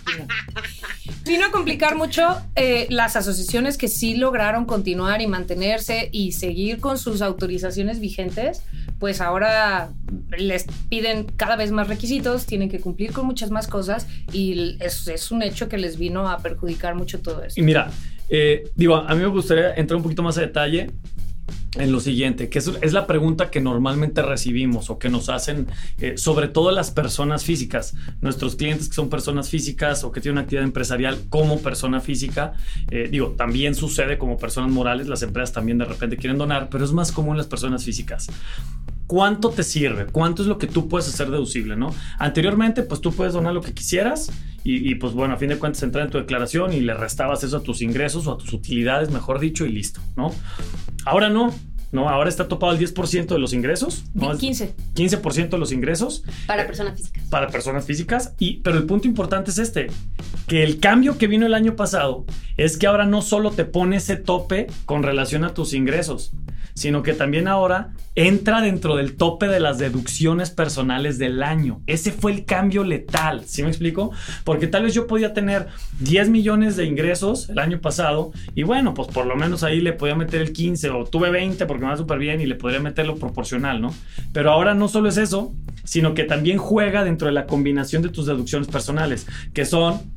Vino 1.26 1.47
a 1.47 1.50
complicar 1.50 1.97
mucho 1.97 2.23
eh, 2.54 2.87
las 2.90 3.16
asociaciones 3.16 3.78
que 3.78 3.88
sí 3.88 4.14
lograron 4.14 4.66
continuar 4.66 5.23
y 5.23 5.26
mantenerse 5.26 6.11
y 6.12 6.33
seguir 6.33 6.81
con 6.81 6.99
sus 6.99 7.23
autorizaciones 7.23 7.99
vigentes, 7.99 8.62
pues 8.99 9.23
ahora 9.23 9.90
les 10.37 10.66
piden 10.90 11.25
cada 11.25 11.57
vez 11.57 11.71
más 11.71 11.88
requisitos, 11.88 12.45
tienen 12.45 12.69
que 12.69 12.78
cumplir 12.78 13.12
con 13.12 13.25
muchas 13.25 13.50
más 13.50 13.69
cosas 13.69 14.07
y 14.33 14.76
es, 14.81 15.09
es 15.09 15.31
un 15.31 15.43
hecho 15.43 15.69
que 15.71 15.78
les 15.78 15.99
vino 15.99 16.28
a 16.28 16.38
perjudicar 16.38 16.95
mucho 16.95 17.21
todo 17.21 17.43
esto. 17.43 17.59
Y 17.59 17.64
mira, 17.64 17.90
eh, 18.28 18.69
digo, 18.75 18.97
a 18.97 19.14
mí 19.14 19.23
me 19.23 19.28
gustaría 19.28 19.75
entrar 19.75 19.97
un 19.97 20.02
poquito 20.02 20.23
más 20.23 20.37
a 20.37 20.43
detalle 20.43 20.90
en 21.76 21.93
lo 21.93 22.00
siguiente, 22.00 22.49
que 22.49 22.59
es, 22.59 22.71
es 22.81 22.93
la 22.93 23.07
pregunta 23.07 23.50
que 23.50 23.61
normalmente 23.61 24.23
recibimos 24.23 24.90
o 24.90 24.99
que 24.99 25.09
nos 25.09 25.28
hacen, 25.28 25.66
eh, 25.99 26.16
sobre 26.16 26.49
todo 26.49 26.71
las 26.71 26.90
personas 26.90 27.45
físicas, 27.45 27.95
nuestros 28.21 28.57
clientes 28.57 28.88
que 28.88 28.95
son 28.95 29.11
personas 29.11 29.49
físicas 29.49 30.04
o 30.04 30.12
que 30.12 30.21
tienen 30.21 30.35
una 30.38 30.43
actividad 30.43 30.64
empresarial 30.64 31.19
como 31.28 31.61
persona 31.61 32.00
física, 32.00 32.52
eh, 32.90 33.09
digo, 33.11 33.35
también 33.37 33.75
sucede 33.75 34.19
como 34.19 34.38
personas 34.38 34.71
morales, 34.71 35.09
las 35.09 35.23
empresas 35.23 35.52
también 35.52 35.78
de 35.78 35.85
repente 35.85 36.16
quieren 36.16 36.38
donar, 36.38 36.69
pero 36.71 36.85
es 36.85 36.93
más 36.93 37.12
común 37.12 37.37
las 37.37 37.47
personas 37.47 37.85
físicas. 37.85 38.28
¿Cuánto 39.07 39.50
te 39.50 39.62
sirve? 39.62 40.07
¿Cuánto 40.07 40.43
es 40.43 40.49
lo 40.49 40.57
que 40.57 40.66
tú 40.66 40.88
puedes 40.88 41.07
hacer 41.09 41.31
deducible, 41.31 41.76
no? 41.76 41.95
Anteriormente, 42.19 42.83
pues 42.83 43.02
tú 43.02 43.12
puedes 43.12 43.35
donar 43.35 43.52
lo 43.52 43.61
que 43.61 43.75
quisieras 43.75 44.33
y, 44.64 44.90
y, 44.90 44.95
pues 44.95 45.12
bueno, 45.12 45.35
a 45.35 45.37
fin 45.37 45.50
de 45.50 45.59
cuentas 45.59 45.83
entrar 45.83 46.07
en 46.07 46.11
tu 46.11 46.16
declaración 46.16 46.73
y 46.73 46.81
le 46.81 46.95
restabas 46.95 47.45
eso 47.45 47.59
a 47.59 47.62
tus 47.62 47.83
ingresos 47.83 48.26
o 48.26 48.33
a 48.33 48.38
tus 48.38 48.54
utilidades, 48.54 49.11
mejor 49.11 49.40
dicho, 49.40 49.66
y 49.66 49.73
listo, 49.73 50.00
¿no? 50.16 50.33
Ahora 51.04 51.28
no, 51.28 51.54
¿no? 51.92 52.08
Ahora 52.08 52.28
está 52.28 52.49
topado 52.49 52.73
el 52.73 52.78
10% 52.78 53.26
de 53.26 53.38
los 53.38 53.52
ingresos, 53.52 54.04
¿no? 54.14 54.32
El 54.32 54.38
15. 54.38 54.75
15% 54.94 55.49
de 55.50 55.58
los 55.58 55.73
ingresos 55.73 56.25
Para 56.46 56.66
personas 56.66 56.96
físicas. 56.96 57.25
para 57.30 57.49
personas 57.49 57.84
físicas. 57.84 58.32
Y, 58.38 58.56
pero 58.58 58.78
el 58.78 58.84
punto 58.84 59.06
importante 59.08 59.50
es 59.50 59.58
este. 59.58 59.88
Que 60.46 60.62
el 60.62 60.80
cambio 60.80 61.18
que 61.18 61.26
vino 61.26 61.46
el 61.46 61.54
año 61.54 61.76
pasado 61.76 62.24
es 62.56 62.76
que 62.76 62.86
ahora 62.86 63.06
no 63.06 63.22
solo 63.22 63.50
te 63.50 63.64
pone 63.64 63.96
ese 63.96 64.16
tope 64.16 64.66
con 64.84 65.02
relación 65.02 65.44
a 65.44 65.54
tus 65.54 65.72
ingresos, 65.72 66.32
sino 66.74 67.02
que 67.02 67.14
también 67.14 67.48
ahora 67.48 67.92
entra 68.16 68.60
dentro 68.60 68.96
del 68.96 69.16
tope 69.16 69.46
de 69.46 69.60
las 69.60 69.78
deducciones 69.78 70.50
personales 70.50 71.18
del 71.18 71.42
año. 71.42 71.80
Ese 71.86 72.12
fue 72.12 72.32
el 72.32 72.44
cambio 72.44 72.84
letal, 72.84 73.44
¿sí 73.46 73.62
me 73.62 73.68
explico? 73.68 74.10
Porque 74.44 74.66
tal 74.66 74.82
vez 74.82 74.94
yo 74.94 75.06
podía 75.06 75.32
tener 75.32 75.68
10 76.00 76.30
millones 76.30 76.76
de 76.76 76.84
ingresos 76.84 77.48
el 77.48 77.58
año 77.60 77.80
pasado 77.80 78.32
y 78.54 78.64
bueno, 78.64 78.92
pues 78.92 79.08
por 79.08 79.26
lo 79.26 79.36
menos 79.36 79.62
ahí 79.62 79.80
le 79.80 79.92
podía 79.92 80.16
meter 80.16 80.42
el 80.42 80.52
15 80.52 80.90
o 80.90 81.04
tuve 81.04 81.30
20 81.30 81.64
porque 81.66 81.84
me 81.84 81.90
va 81.90 81.96
súper 81.96 82.18
bien 82.18 82.40
y 82.40 82.46
le 82.46 82.56
podría 82.56 82.80
meter 82.80 83.06
lo 83.06 83.16
proporcional, 83.16 83.80
¿no? 83.80 83.94
Pero 84.32 84.50
ahora 84.50 84.74
no 84.74 84.88
solo 84.88 85.08
es 85.08 85.16
eso, 85.16 85.52
sino 85.84 86.14
que 86.14 86.24
también 86.24 86.58
juega 86.58 87.04
dentro 87.04 87.26
de 87.26 87.32
la 87.34 87.46
combinación 87.46 88.02
de 88.02 88.08
tus 88.08 88.26
deducciones 88.26 88.68
personales, 88.68 89.26
que 89.52 89.64
son. 89.64 90.12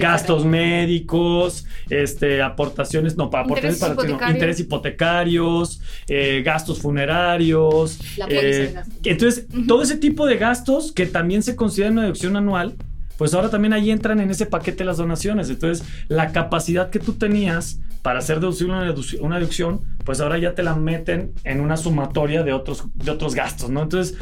Gastos 0.00 0.44
médicos, 0.44 1.66
este, 1.90 2.42
aportaciones, 2.42 3.16
no, 3.16 3.28
para 3.30 3.44
aportaciones 3.44 3.78
para 3.78 3.92
hipotecarios. 3.92 4.34
intereses 4.34 4.60
hipotecarios, 4.66 5.80
eh, 6.08 6.42
gastos 6.44 6.78
funerarios. 6.80 7.98
La 8.16 8.26
eh, 8.30 8.74
entonces, 9.04 9.46
todo 9.66 9.82
ese 9.82 9.96
tipo 9.96 10.26
de 10.26 10.36
gastos 10.36 10.92
que 10.92 11.06
también 11.06 11.42
se 11.42 11.56
consideran 11.56 11.94
una 11.94 12.02
deducción 12.02 12.36
anual, 12.36 12.74
pues 13.18 13.34
ahora 13.34 13.48
también 13.50 13.72
ahí 13.72 13.90
entran 13.90 14.20
en 14.20 14.30
ese 14.30 14.46
paquete 14.46 14.84
las 14.84 14.96
donaciones. 14.98 15.48
Entonces, 15.50 15.86
la 16.08 16.32
capacidad 16.32 16.90
que 16.90 16.98
tú 16.98 17.14
tenías 17.14 17.78
para 18.02 18.20
hacer 18.20 18.40
deducible 18.40 18.74
una, 18.74 18.94
deduc- 18.94 19.18
una 19.20 19.36
deducción, 19.38 19.80
pues 20.04 20.20
ahora 20.20 20.38
ya 20.38 20.54
te 20.54 20.62
la 20.62 20.74
meten 20.76 21.32
en 21.44 21.60
una 21.60 21.76
sumatoria 21.76 22.42
de 22.44 22.52
otros, 22.52 22.84
de 22.94 23.10
otros 23.10 23.34
gastos, 23.34 23.68
¿no? 23.70 23.82
Entonces, 23.82 24.16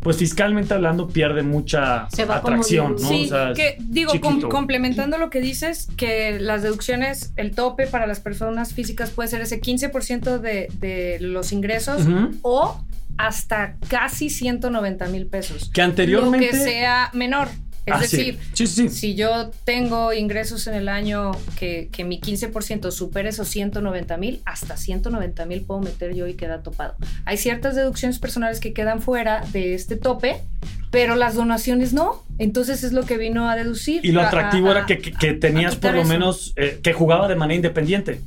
pues 0.00 0.16
fiscalmente 0.16 0.74
hablando 0.74 1.08
pierde 1.08 1.42
mucha 1.42 2.08
Se 2.10 2.24
va 2.24 2.40
como 2.40 2.54
atracción, 2.54 2.92
¿no? 3.00 3.08
Sí, 3.08 3.24
O 3.26 3.28
sea, 3.28 3.52
que 3.54 3.76
digo, 3.80 4.12
com- 4.20 4.40
complementando 4.42 5.18
lo 5.18 5.28
que 5.30 5.40
dices, 5.40 5.88
que 5.96 6.38
las 6.40 6.62
deducciones, 6.62 7.32
el 7.36 7.50
tope 7.52 7.86
para 7.86 8.06
las 8.06 8.20
personas 8.20 8.72
físicas 8.74 9.10
puede 9.10 9.28
ser 9.28 9.40
ese 9.40 9.60
15% 9.60 10.38
de, 10.38 10.68
de 10.78 11.18
los 11.20 11.52
ingresos 11.52 12.02
o 12.42 12.80
hasta 13.16 13.74
casi 13.88 14.30
190 14.30 15.06
mil 15.08 15.26
pesos. 15.26 15.70
Que 15.74 15.82
anteriormente... 15.82 16.46
Lo 16.46 16.52
que 16.52 16.58
sea 16.58 17.10
menor. 17.12 17.48
Es 17.88 17.94
Ah, 17.94 18.02
sí. 18.04 18.16
decir, 18.16 18.38
sí, 18.54 18.66
sí, 18.66 18.88
sí. 18.88 18.94
si 18.94 19.14
yo 19.14 19.50
tengo 19.64 20.12
ingresos 20.12 20.66
en 20.66 20.74
el 20.74 20.88
año 20.88 21.32
que, 21.58 21.88
que 21.92 22.04
mi 22.04 22.20
15% 22.20 22.90
supere 22.90 23.28
esos 23.30 23.48
190 23.48 24.16
mil, 24.16 24.40
hasta 24.44 24.76
190 24.76 25.46
mil 25.46 25.62
puedo 25.62 25.80
meter 25.80 26.14
yo 26.14 26.26
y 26.26 26.34
queda 26.34 26.62
topado. 26.62 26.94
Hay 27.24 27.36
ciertas 27.36 27.74
deducciones 27.74 28.18
personales 28.18 28.60
que 28.60 28.72
quedan 28.72 29.00
fuera 29.02 29.44
de 29.52 29.74
este 29.74 29.96
tope, 29.96 30.40
pero 30.90 31.16
las 31.16 31.34
donaciones 31.34 31.92
no. 31.92 32.26
Entonces 32.40 32.84
es 32.84 32.92
lo 32.92 33.04
que 33.04 33.18
vino 33.18 33.48
a 33.50 33.56
deducir. 33.56 34.06
Y 34.06 34.12
lo 34.12 34.20
a- 34.20 34.28
atractivo 34.28 34.68
a- 34.68 34.70
era 34.70 34.86
que, 34.86 34.98
que- 35.00 35.10
que 35.12 35.32
tenías 35.34 35.74
por 35.74 35.92
lo 35.92 36.00
eso. 36.02 36.08
menos 36.08 36.52
eh, 36.54 36.78
que 36.82 36.92
jugaba 36.92 37.26
de 37.26 37.34
manera 37.34 37.56
independiente. 37.56 38.20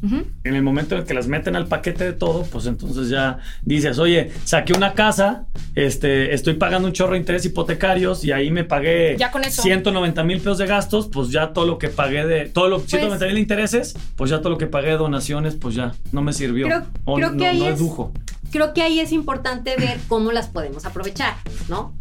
En 0.43 0.53
el 0.53 0.61
momento 0.61 0.97
en 0.97 1.05
que 1.05 1.13
las 1.13 1.27
meten 1.27 1.55
al 1.55 1.67
paquete 1.67 2.03
de 2.03 2.11
todo, 2.13 2.43
pues 2.43 2.65
entonces 2.65 3.07
ya 3.07 3.39
dices, 3.63 3.99
oye, 3.99 4.31
saqué 4.43 4.73
una 4.73 4.93
casa, 4.95 5.45
este, 5.75 6.33
estoy 6.33 6.55
pagando 6.55 6.89
un 6.89 6.93
chorro 6.93 7.13
de 7.13 7.19
intereses 7.19 7.49
hipotecarios 7.51 8.25
y 8.25 8.33
ahí 8.33 8.51
me 8.51 8.65
pagué 8.65 9.15
Ya 9.17 9.31
con 9.31 9.45
eso. 9.45 9.61
190 9.61 10.23
mil 10.25 10.39
pesos 10.39 10.57
de 10.57 10.67
gastos, 10.67 11.07
pues 11.07 11.29
ya 11.29 11.53
todo 11.53 11.65
lo 11.65 11.77
que 11.77 11.87
pagué 11.87 12.25
de, 12.25 12.45
todo 12.49 12.67
lo, 12.67 12.79
190 12.81 13.25
mil 13.27 13.37
intereses, 13.37 13.95
pues 14.17 14.29
ya 14.29 14.39
todo 14.39 14.49
lo 14.49 14.57
que 14.57 14.67
pagué 14.67 14.89
de 14.89 14.97
donaciones, 14.97 15.55
pues 15.55 15.73
ya 15.75 15.93
no 16.11 16.21
me 16.21 16.33
sirvió. 16.33 16.67
Creo- 16.67 16.85
o 17.05 17.15
creo 17.15 17.31
no, 17.31 17.37
que 17.37 17.47
ahí 17.47 17.59
no 17.59 17.69
es- 17.69 17.75
dedujo. 17.79 18.11
Creo 18.51 18.73
que 18.73 18.81
ahí 18.81 18.99
es 18.99 19.11
importante 19.11 19.75
ver 19.77 19.99
cómo 20.07 20.31
las 20.31 20.47
podemos 20.47 20.85
aprovechar, 20.85 21.35
¿no? 21.69 21.93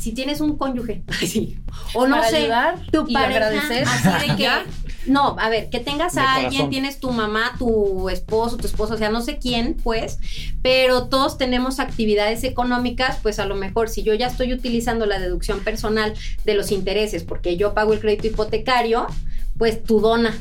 Si 0.00 0.12
tienes 0.12 0.40
un 0.40 0.56
cónyuge, 0.56 1.02
ay, 1.20 1.26
sí, 1.26 1.58
o 1.94 2.06
no 2.06 2.16
Para 2.16 2.30
sé, 2.30 2.36
ayudar 2.36 2.78
tu 2.90 3.04
y 3.08 3.12
pareja, 3.12 3.46
agradecer. 3.48 3.86
así 3.86 4.30
de 4.30 4.36
que, 4.36 4.48
no, 5.06 5.36
a 5.38 5.48
ver, 5.50 5.68
que 5.68 5.78
tengas 5.80 6.14
De 6.14 6.20
a 6.20 6.24
corazón. 6.24 6.44
alguien, 6.46 6.70
tienes 6.70 7.00
tu 7.00 7.10
mamá, 7.10 7.52
tu 7.58 8.08
esposo, 8.08 8.56
tu 8.56 8.66
esposo, 8.66 8.94
o 8.94 8.96
sea, 8.96 9.10
no 9.10 9.20
sé 9.20 9.38
quién, 9.38 9.74
pues, 9.82 10.18
pero 10.62 11.08
todos 11.08 11.36
tenemos 11.36 11.80
actividades 11.80 12.44
económicas, 12.44 13.18
pues 13.22 13.38
a 13.38 13.44
lo 13.44 13.56
mejor 13.56 13.90
si 13.90 14.02
yo 14.02 14.14
ya 14.14 14.28
estoy 14.28 14.54
utilizando 14.54 15.04
la 15.04 15.18
deducción 15.18 15.60
personal 15.60 16.14
de 16.44 16.54
los 16.54 16.70
intereses 16.70 17.22
porque 17.24 17.56
yo 17.58 17.74
pago 17.74 17.92
el 17.92 18.00
crédito 18.00 18.26
hipotecario, 18.28 19.06
pues 19.58 19.82
tú 19.82 20.00
dona 20.00 20.34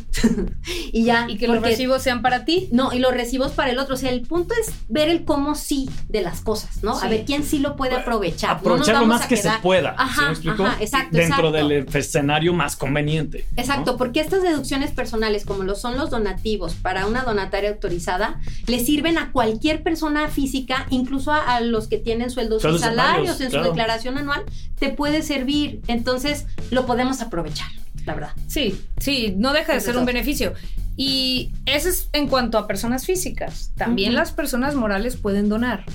y 0.91 1.03
ya. 1.05 1.27
Y 1.29 1.37
que 1.37 1.47
los 1.47 1.61
recibos 1.61 2.01
sean 2.01 2.21
para 2.21 2.45
ti. 2.45 2.69
no, 2.71 2.93
y 2.93 2.99
los 2.99 3.13
recibos 3.13 3.51
para 3.51 3.71
el 3.71 3.79
otro. 3.79 3.95
O 3.95 3.97
sea, 3.97 4.11
el 4.11 4.21
punto 4.21 4.53
es 4.59 4.73
ver 4.89 5.09
el 5.09 5.23
cómo 5.23 5.55
sí 5.55 5.89
de 6.09 6.21
las 6.21 6.41
cosas, 6.41 6.83
¿no? 6.83 6.99
Sí. 6.99 7.05
A 7.05 7.09
ver 7.09 7.25
quién 7.25 7.43
sí 7.43 7.59
lo 7.59 7.75
puede 7.75 7.95
aprovechar. 7.95 8.49
No 8.49 8.55
nos 8.55 8.61
Aprovechar 8.61 9.01
lo 9.01 9.07
más 9.07 9.27
que 9.27 9.37
se 9.37 9.49
pueda. 9.61 9.95
Ajá, 9.97 10.35
¿sí 10.35 10.47
me 10.47 10.53
ajá, 10.53 10.77
exacto, 10.79 11.17
Dentro 11.17 11.49
exacto. 11.49 11.67
del 11.67 11.87
escenario 11.93 12.53
más 12.53 12.75
conveniente. 12.75 13.45
¿no? 13.55 13.61
Exacto, 13.61 13.97
porque 13.97 14.19
estas 14.19 14.41
deducciones 14.41 14.91
personales, 14.91 15.45
como 15.45 15.63
lo 15.63 15.75
son 15.75 15.97
los 15.97 16.09
donativos 16.09 16.75
para 16.75 17.05
una 17.05 17.23
donataria 17.23 17.69
autorizada, 17.69 18.39
le 18.67 18.79
sirven 18.79 19.17
a 19.17 19.31
cualquier 19.31 19.83
persona 19.83 20.27
física, 20.29 20.87
incluso 20.89 21.31
a, 21.31 21.55
a 21.55 21.61
los 21.61 21.87
que 21.87 21.97
tienen 21.97 22.29
sueldos 22.29 22.63
y 22.63 22.79
salarios 22.79 22.93
salarios, 22.95 23.41
en 23.41 23.49
claro. 23.49 23.65
su 23.65 23.69
declaración 23.71 24.17
anual, 24.17 24.43
te 24.79 24.89
puede 24.89 25.21
servir. 25.21 25.81
Entonces, 25.87 26.45
lo 26.71 26.85
podemos 26.85 27.21
aprovechar, 27.21 27.71
la 28.05 28.13
verdad. 28.15 28.31
Sí, 28.47 28.81
sí, 28.99 29.33
no 29.37 29.53
deja 29.53 29.73
de 29.73 29.79
ser 29.81 29.97
un 29.97 30.05
beneficio. 30.05 30.53
Y 30.95 31.51
eso 31.65 31.89
es 31.89 32.07
en 32.13 32.27
cuanto 32.27 32.59
a 32.59 32.67
personas 32.67 33.05
físicas. 33.05 33.71
También 33.75 34.13
las 34.13 34.31
personas 34.31 34.75
morales 34.75 35.15
pueden 35.17 35.49
donar. 35.49 35.85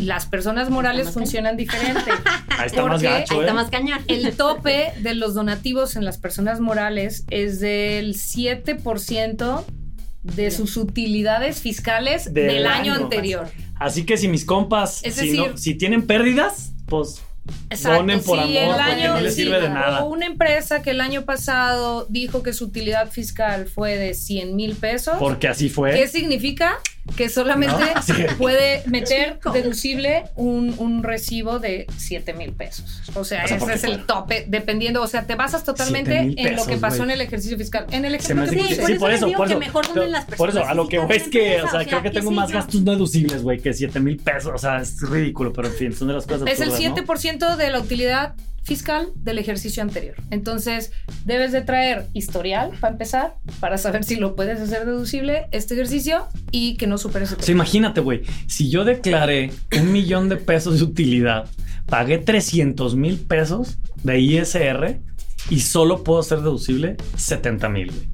Las 0.00 0.26
personas 0.26 0.70
morales 0.70 1.10
funcionan 1.10 1.56
diferente. 1.56 2.10
Ahí 2.56 2.66
está 2.66 2.82
más 2.82 2.90
porque 3.00 3.06
gacho, 3.08 3.34
Ahí 3.34 3.40
está 3.40 3.52
más 3.52 3.70
cañón. 3.70 3.98
El 4.06 4.36
tope 4.36 4.92
de 5.00 5.14
los 5.14 5.34
donativos 5.34 5.96
en 5.96 6.04
las 6.04 6.18
personas 6.18 6.60
morales 6.60 7.24
es 7.30 7.58
del 7.58 8.14
7% 8.14 9.64
de 10.22 10.50
sus 10.50 10.76
utilidades 10.76 11.60
fiscales 11.60 12.32
Del 12.32 12.46
del, 12.48 12.66
año, 12.66 12.94
año. 12.94 13.04
anterior. 13.04 13.48
Así 13.76 14.04
que 14.06 14.16
si 14.16 14.28
mis 14.28 14.44
compas, 14.44 15.00
Es 15.02 15.16
si, 15.16 15.32
no- 15.36 15.44
decir- 15.48 15.58
si 15.58 15.74
tienen 15.74 16.06
pérdidas, 16.06 16.72
pues 16.86 17.20
Exacto, 17.70 17.98
donen 17.98 18.22
por 18.22 18.38
sí, 18.42 18.56
amor, 18.58 18.74
el 18.74 18.80
año- 18.80 19.14
no 19.14 19.20
les 19.20 19.34
sí, 19.34 19.42
sirve 19.42 19.60
de 19.60 19.66
o 19.66 19.70
nada. 19.70 20.04
una 20.04 20.26
empresa 20.26 20.82
que 20.82 20.90
el 20.90 21.00
año 21.00 21.22
pasado 21.24 22.06
dijo 22.08 22.42
que 22.42 22.52
su 22.52 22.64
utilidad 22.66 23.10
fiscal 23.10 23.66
fue 23.66 23.96
de 23.96 24.14
100 24.14 24.56
mil 24.56 24.74
pesos. 24.76 25.16
Porque 25.18 25.48
así 25.48 25.68
fue. 25.68 25.92
¿Qué 25.92 26.08
significa? 26.08 26.76
Que 27.16 27.28
solamente 27.28 27.76
No, 27.94 28.02
sí. 28.02 28.12
puede 28.38 28.82
meter 28.86 29.34
Chico. 29.34 29.52
deducible 29.52 30.24
un, 30.36 30.74
un 30.78 31.02
recibo 31.02 31.58
de 31.58 31.86
7 31.96 32.32
mil 32.32 32.52
pesos. 32.52 33.02
O 33.14 33.24
sea, 33.24 33.44
O 33.44 33.48
sea, 33.48 33.56
ese 33.58 33.74
es 33.74 33.84
el 33.84 34.06
tope, 34.06 34.46
dependiendo. 34.48 35.02
O 35.02 35.06
sea, 35.06 35.26
te 35.26 35.34
basas 35.34 35.64
totalmente 35.64 36.12
7,000 36.12 36.46
en 36.46 36.56
lo 36.56 36.64
que 36.64 36.76
pasó 36.78 37.04
en 37.04 37.10
el 37.10 37.20
ejercicio 37.20 37.58
fiscal. 37.58 37.86
En 37.90 38.04
el 38.04 38.14
hace 38.14 38.28
que 38.34 38.76
que- 38.86 38.94
por 38.98 39.12
eso 39.12 39.28
mejor 39.58 39.86
las 40.08 40.24
Por 40.24 40.48
eso, 40.48 40.64
a 40.64 40.74
lo 40.74 40.88
que 40.88 40.98
voy 40.98 41.16
es 41.16 41.28
que, 41.28 41.56
o 41.62 41.68
sea, 41.68 41.80
o 41.80 41.82
sea, 41.82 41.84
creo 41.86 42.02
que 42.02 42.10
¿qué 42.10 42.18
tengo 42.20 42.30
más 42.30 42.48
yo? 42.50 42.54
gastos 42.56 42.82
no 42.82 42.92
deducibles, 42.92 43.42
güey, 43.42 43.60
que 43.60 43.72
7 43.74 44.00
mil 44.00 44.16
pesos. 44.16 44.52
O 44.54 44.58
sea, 44.58 44.80
es 44.80 45.00
ridículo, 45.02 45.52
pero 45.52 45.68
en 45.68 45.74
fin, 45.74 45.92
son 45.94 46.08
de 46.08 46.14
las 46.14 46.26
cosas 46.26 46.48
Es 46.48 46.60
el 46.60 46.70
absurdas, 46.70 46.90
¿no? 46.90 47.14
7% 47.14 47.56
de 47.56 47.70
la 47.70 47.80
utilidad 47.80 48.34
fiscal 48.64 49.08
del 49.16 49.38
ejercicio 49.38 49.82
anterior. 49.82 50.16
Entonces, 50.30 50.90
debes 51.24 51.52
de 51.52 51.60
traer 51.60 52.06
historial 52.14 52.72
para 52.80 52.92
empezar, 52.92 53.36
para 53.60 53.78
saber 53.78 54.04
si 54.04 54.16
lo 54.16 54.34
puedes 54.34 54.58
hacer 54.60 54.86
deducible 54.86 55.46
este 55.52 55.74
ejercicio 55.74 56.26
y 56.50 56.76
que 56.76 56.86
no 56.86 56.98
supere 56.98 57.26
ese 57.26 57.36
O 57.36 57.42
sea, 57.42 57.52
imagínate, 57.52 58.00
güey, 58.00 58.22
si 58.46 58.70
yo 58.70 58.84
declaré 58.84 59.52
un 59.78 59.92
millón 59.92 60.28
de 60.28 60.36
pesos 60.36 60.78
de 60.78 60.84
utilidad, 60.84 61.46
pagué 61.86 62.18
300 62.18 62.96
mil 62.96 63.18
pesos 63.18 63.78
de 64.02 64.18
ISR 64.18 64.98
y 65.50 65.60
solo 65.60 66.02
puedo 66.02 66.20
hacer 66.20 66.38
deducible 66.38 66.96
70 67.16 67.68
mil, 67.68 67.90
güey. 67.90 68.13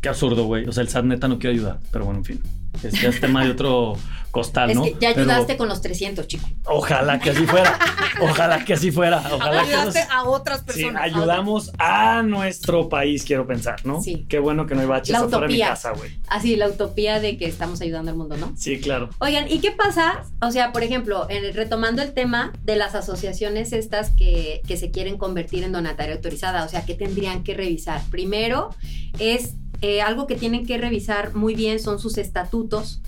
Qué 0.00 0.08
absurdo, 0.08 0.44
güey. 0.44 0.66
O 0.66 0.72
sea, 0.72 0.82
el 0.82 0.88
SAT 0.88 1.04
neta 1.04 1.28
no 1.28 1.38
quiere 1.38 1.54
ayudar, 1.56 1.78
pero 1.90 2.04
bueno, 2.06 2.20
en 2.20 2.24
fin. 2.24 2.42
Es, 2.82 2.92
ya 3.00 3.08
es 3.10 3.20
tema 3.20 3.44
de 3.44 3.50
otro 3.50 3.94
costal, 4.30 4.70
Es 4.70 4.76
¿no? 4.76 4.84
que 4.84 4.92
ya 5.00 5.10
Pero 5.12 5.22
ayudaste 5.32 5.56
con 5.56 5.68
los 5.68 5.82
300, 5.82 6.26
chico. 6.28 6.46
Ojalá 6.64 7.18
que 7.18 7.30
así 7.30 7.44
fuera. 7.44 7.76
Ojalá 8.22 8.64
que 8.64 8.74
así 8.74 8.92
fuera. 8.92 9.18
Ojalá 9.32 9.64
que 9.64 9.74
Ayudaste 9.74 9.98
esos- 10.00 10.12
a 10.12 10.22
otras 10.22 10.60
Sí, 10.60 10.64
personas. 10.66 11.02
ayudamos 11.02 11.72
a 11.78 12.22
nuestro 12.22 12.88
país, 12.88 13.24
quiero 13.24 13.46
pensar, 13.46 13.84
¿no? 13.84 14.00
Sí. 14.00 14.24
Qué 14.28 14.38
bueno 14.38 14.66
que 14.66 14.74
no 14.76 14.82
hay 14.82 14.86
baches 14.86 15.10
La 15.12 15.18
afuera 15.18 15.40
de 15.40 15.46
mi 15.48 15.54
utopía. 15.54 15.68
casa, 15.70 15.90
güey. 15.92 16.12
Así, 16.28 16.54
la 16.56 16.68
utopía 16.68 17.18
de 17.18 17.36
que 17.36 17.46
estamos 17.46 17.80
ayudando 17.80 18.12
al 18.12 18.16
mundo, 18.16 18.36
¿no? 18.36 18.54
Sí, 18.56 18.78
claro. 18.80 19.10
Oigan, 19.18 19.50
¿y 19.50 19.58
qué 19.58 19.72
pasa? 19.72 20.22
O 20.40 20.52
sea, 20.52 20.72
por 20.72 20.84
ejemplo, 20.84 21.26
en 21.28 21.44
el- 21.44 21.54
retomando 21.54 22.00
el 22.02 22.12
tema 22.14 22.52
de 22.62 22.76
las 22.76 22.94
asociaciones 22.94 23.72
estas 23.72 24.10
que, 24.10 24.62
que 24.66 24.76
se 24.76 24.92
quieren 24.92 25.18
convertir 25.18 25.64
en 25.64 25.72
donataria 25.72 26.14
autorizada, 26.14 26.64
o 26.64 26.68
sea, 26.68 26.86
¿qué 26.86 26.94
tendrían 26.94 27.42
que 27.42 27.54
revisar? 27.54 28.00
Primero, 28.10 28.70
es 29.18 29.56
eh, 29.82 30.02
algo 30.02 30.26
que 30.26 30.34
tienen 30.36 30.66
que 30.66 30.76
revisar 30.78 31.34
muy 31.34 31.54
bien 31.54 31.80
son 31.80 31.98
sus 31.98 32.18
estatutos, 32.18 33.00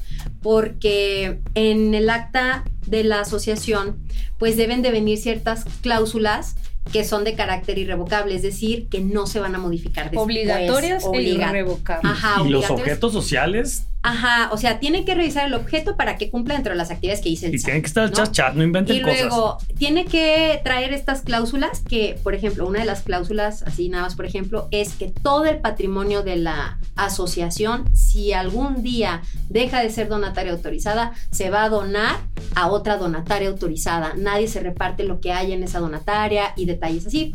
porque 0.43 1.41
en 1.55 1.95
el 1.95 2.11
acta 2.11 2.65
de 2.87 3.05
la 3.05 3.21
asociación, 3.21 3.97
pues 4.39 4.57
deben 4.57 4.83
de 4.83 4.91
venir 4.91 5.19
ciertas 5.19 5.65
cláusulas 5.81 6.57
que 6.93 7.05
son 7.05 7.23
de 7.25 7.35
carácter 7.35 7.79
irrevocable, 7.79 8.35
es 8.35 8.43
decir, 8.43 8.89
que 8.89 9.01
no 9.01 9.27
se 9.27 9.39
van 9.39 9.55
a 9.55 9.59
modificar 9.59 10.07
después. 10.07 10.25
Obligatorias 10.25 11.05
e 11.05 11.07
Obliga- 11.07 11.49
irrevocables. 11.51 12.11
Ajá, 12.13 12.43
y 12.45 12.49
los 12.49 12.69
objetos 12.71 13.13
sociales 13.13 13.85
Ajá, 14.05 14.51
o 14.53 14.57
sea, 14.57 14.81
tiene 14.81 15.05
que 15.05 15.15
revisar 15.15 15.47
el 15.47 15.55
objeto 15.55 15.97
para 15.97 16.17
que 16.17 16.29
cumpla 16.29 16.55
dentro 16.55 16.73
de 16.73 16.77
las 16.77 16.91
actividades 16.91 17.23
que 17.23 17.29
dice 17.29 17.47
el 17.47 17.55
Y 17.55 17.59
SAT, 17.59 17.65
tienen 17.67 17.83
que 17.83 17.87
estar 17.87 18.09
¿no? 18.11 18.17
chat 18.17 18.33
chat, 18.33 18.55
no 18.55 18.65
inventen 18.65 18.97
Y 18.97 19.01
cosas. 19.01 19.21
luego 19.21 19.59
tiene 19.79 20.07
que 20.07 20.61
traer 20.65 20.93
estas 20.93 21.21
cláusulas 21.23 21.83
que, 21.89 22.19
por 22.25 22.35
ejemplo, 22.35 22.67
una 22.67 22.81
de 22.81 22.85
las 22.85 23.03
cláusulas, 23.03 23.63
así 23.63 23.89
nada 23.89 24.05
más, 24.05 24.17
por 24.17 24.27
ejemplo, 24.27 24.67
es 24.73 24.95
que 24.95 25.07
todo 25.23 25.45
el 25.45 25.59
patrimonio 25.59 26.23
de 26.23 26.37
la 26.37 26.79
asociación, 26.97 27.85
si 27.95 28.33
algún 28.33 28.83
día 28.83 29.23
deja 29.49 29.81
de 29.81 29.91
ser 29.91 30.09
donataria 30.09 30.53
autorizada, 30.53 31.13
se 31.31 31.51
va 31.51 31.63
a 31.65 31.69
donar 31.69 32.17
a 32.57 32.69
otra 32.69 32.97
donataria 32.97 33.49
autorizada. 33.49 34.15
Nadie 34.17 34.49
se 34.49 34.61
reparte 34.61 35.05
lo 35.05 35.21
que 35.21 35.33
hay 35.33 35.53
en 35.53 35.63
esa 35.63 35.79
donataria 35.79 36.55
y 36.57 36.65
detalles 36.65 37.07
así. 37.07 37.35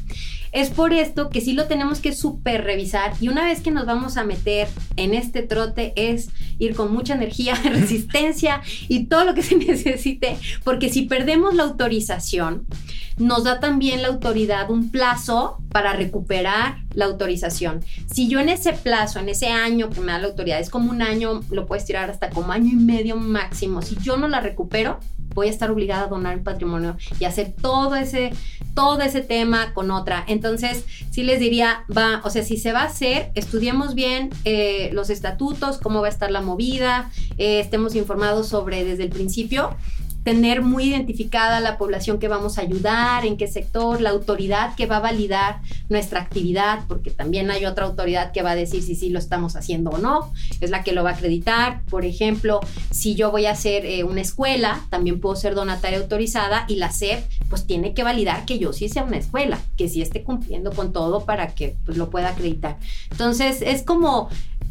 Es 0.57 0.71
por 0.71 0.91
esto 0.91 1.29
que 1.29 1.39
sí 1.39 1.53
lo 1.53 1.67
tenemos 1.67 1.99
que 1.99 2.15
super 2.15 2.63
revisar 2.63 3.13
y 3.21 3.27
una 3.27 3.45
vez 3.45 3.61
que 3.61 3.69
nos 3.69 3.85
vamos 3.85 4.17
a 4.17 4.23
meter 4.23 4.67
en 4.95 5.13
este 5.13 5.43
trote 5.43 5.93
es 5.95 6.29
ir 6.57 6.73
con 6.73 6.91
mucha 6.91 7.13
energía, 7.13 7.53
resistencia 7.63 8.61
y 8.87 9.05
todo 9.05 9.23
lo 9.23 9.35
que 9.35 9.43
se 9.43 9.55
necesite, 9.67 10.35
porque 10.63 10.89
si 10.89 11.03
perdemos 11.03 11.53
la 11.53 11.61
autorización, 11.61 12.65
nos 13.19 13.43
da 13.43 13.59
también 13.59 14.01
la 14.01 14.07
autoridad 14.07 14.71
un 14.71 14.89
plazo 14.89 15.59
para 15.69 15.93
recuperar 15.93 16.79
la 16.95 17.05
autorización. 17.05 17.85
Si 18.11 18.27
yo 18.27 18.39
en 18.39 18.49
ese 18.49 18.73
plazo, 18.73 19.19
en 19.19 19.29
ese 19.29 19.49
año 19.49 19.91
que 19.91 20.01
me 20.01 20.11
da 20.11 20.17
la 20.17 20.27
autoridad, 20.27 20.59
es 20.59 20.71
como 20.71 20.89
un 20.89 21.03
año, 21.03 21.41
lo 21.51 21.67
puedes 21.67 21.85
tirar 21.85 22.09
hasta 22.09 22.31
como 22.31 22.51
año 22.51 22.71
y 22.71 22.77
medio 22.77 23.15
máximo, 23.15 23.83
si 23.83 23.95
yo 24.01 24.17
no 24.17 24.27
la 24.27 24.41
recupero, 24.41 24.99
voy 25.37 25.47
a 25.49 25.51
estar 25.51 25.69
obligada 25.69 26.05
a 26.05 26.07
donar 26.07 26.33
el 26.33 26.41
patrimonio 26.41 26.97
y 27.19 27.25
hacer 27.25 27.53
todo 27.61 27.95
ese, 27.95 28.31
todo 28.73 29.01
ese 29.01 29.21
tema 29.21 29.71
con 29.75 29.91
otra. 29.91 30.23
Entonces, 30.27 30.83
sí 31.11 31.21
les 31.21 31.39
diría, 31.39 31.85
va, 31.95 32.21
o 32.23 32.31
sea, 32.31 32.41
si 32.41 32.57
se 32.57 32.73
va 32.73 32.81
a 32.81 32.85
hacer, 32.85 33.29
estudiemos 33.35 33.93
bien 33.93 34.31
eh, 34.45 34.89
los 34.93 35.11
estatutos, 35.11 35.77
cómo 35.77 36.01
va 36.01 36.07
a 36.07 36.09
estar 36.09 36.31
la 36.31 36.41
movida, 36.41 37.11
eh, 37.37 37.59
estemos 37.59 37.93
informados 37.93 38.47
sobre 38.47 38.83
desde 38.83 39.03
el 39.03 39.09
principio 39.09 39.77
tener 40.27 40.61
muy 40.61 40.89
identificada 40.89 41.61
la 41.61 41.77
población 41.77 42.19
que 42.19 42.27
vamos 42.27 42.57
a 42.57 42.61
ayudar, 42.61 43.25
en 43.25 43.37
qué 43.37 43.47
sector, 43.47 44.01
la 44.01 44.09
autoridad 44.09 44.75
que 44.75 44.85
va 44.85 44.97
a 44.97 44.99
validar 44.99 45.61
nuestra 45.87 46.19
actividad, 46.19 46.81
porque 46.89 47.11
también 47.11 47.49
hay 47.49 47.63
otra 47.63 47.85
autoridad 47.85 48.33
que 48.33 48.41
va 48.41 48.51
a 48.51 48.55
decir 48.57 48.83
si 48.83 48.95
sí 48.95 49.09
lo 49.09 49.19
estamos 49.19 49.55
haciendo 49.55 49.91
o 49.91 49.99
no, 49.99 50.33
es 50.59 50.69
la 50.69 50.83
que 50.83 50.91
lo 50.91 51.05
va 51.05 51.11
a 51.11 51.13
acreditar. 51.13 51.81
Por 51.89 52.03
ejemplo, 52.03 52.59
si 52.91 53.15
yo 53.15 53.31
voy 53.31 53.45
a 53.45 53.51
hacer 53.51 53.85
eh, 53.85 54.03
una 54.03 54.19
escuela, 54.19 54.85
también 54.89 55.21
puedo 55.21 55.37
ser 55.37 55.55
donataria 55.55 55.99
autorizada 55.99 56.65
y 56.67 56.75
la 56.75 56.91
SEP 56.91 57.23
pues 57.49 57.65
tiene 57.65 57.93
que 57.93 58.03
validar 58.03 58.43
que 58.43 58.59
yo 58.59 58.73
sí 58.73 58.89
sea 58.89 59.05
una 59.05 59.15
escuela, 59.15 59.57
que 59.77 59.87
sí 59.87 60.01
esté 60.01 60.23
cumpliendo 60.23 60.73
con 60.73 60.91
todo 60.91 61.23
para 61.23 61.55
que 61.55 61.77
pues, 61.85 61.97
lo 61.97 62.09
pueda 62.09 62.31
acreditar. 62.31 62.75
Entonces, 63.11 63.61
es 63.61 63.81
como 63.81 64.27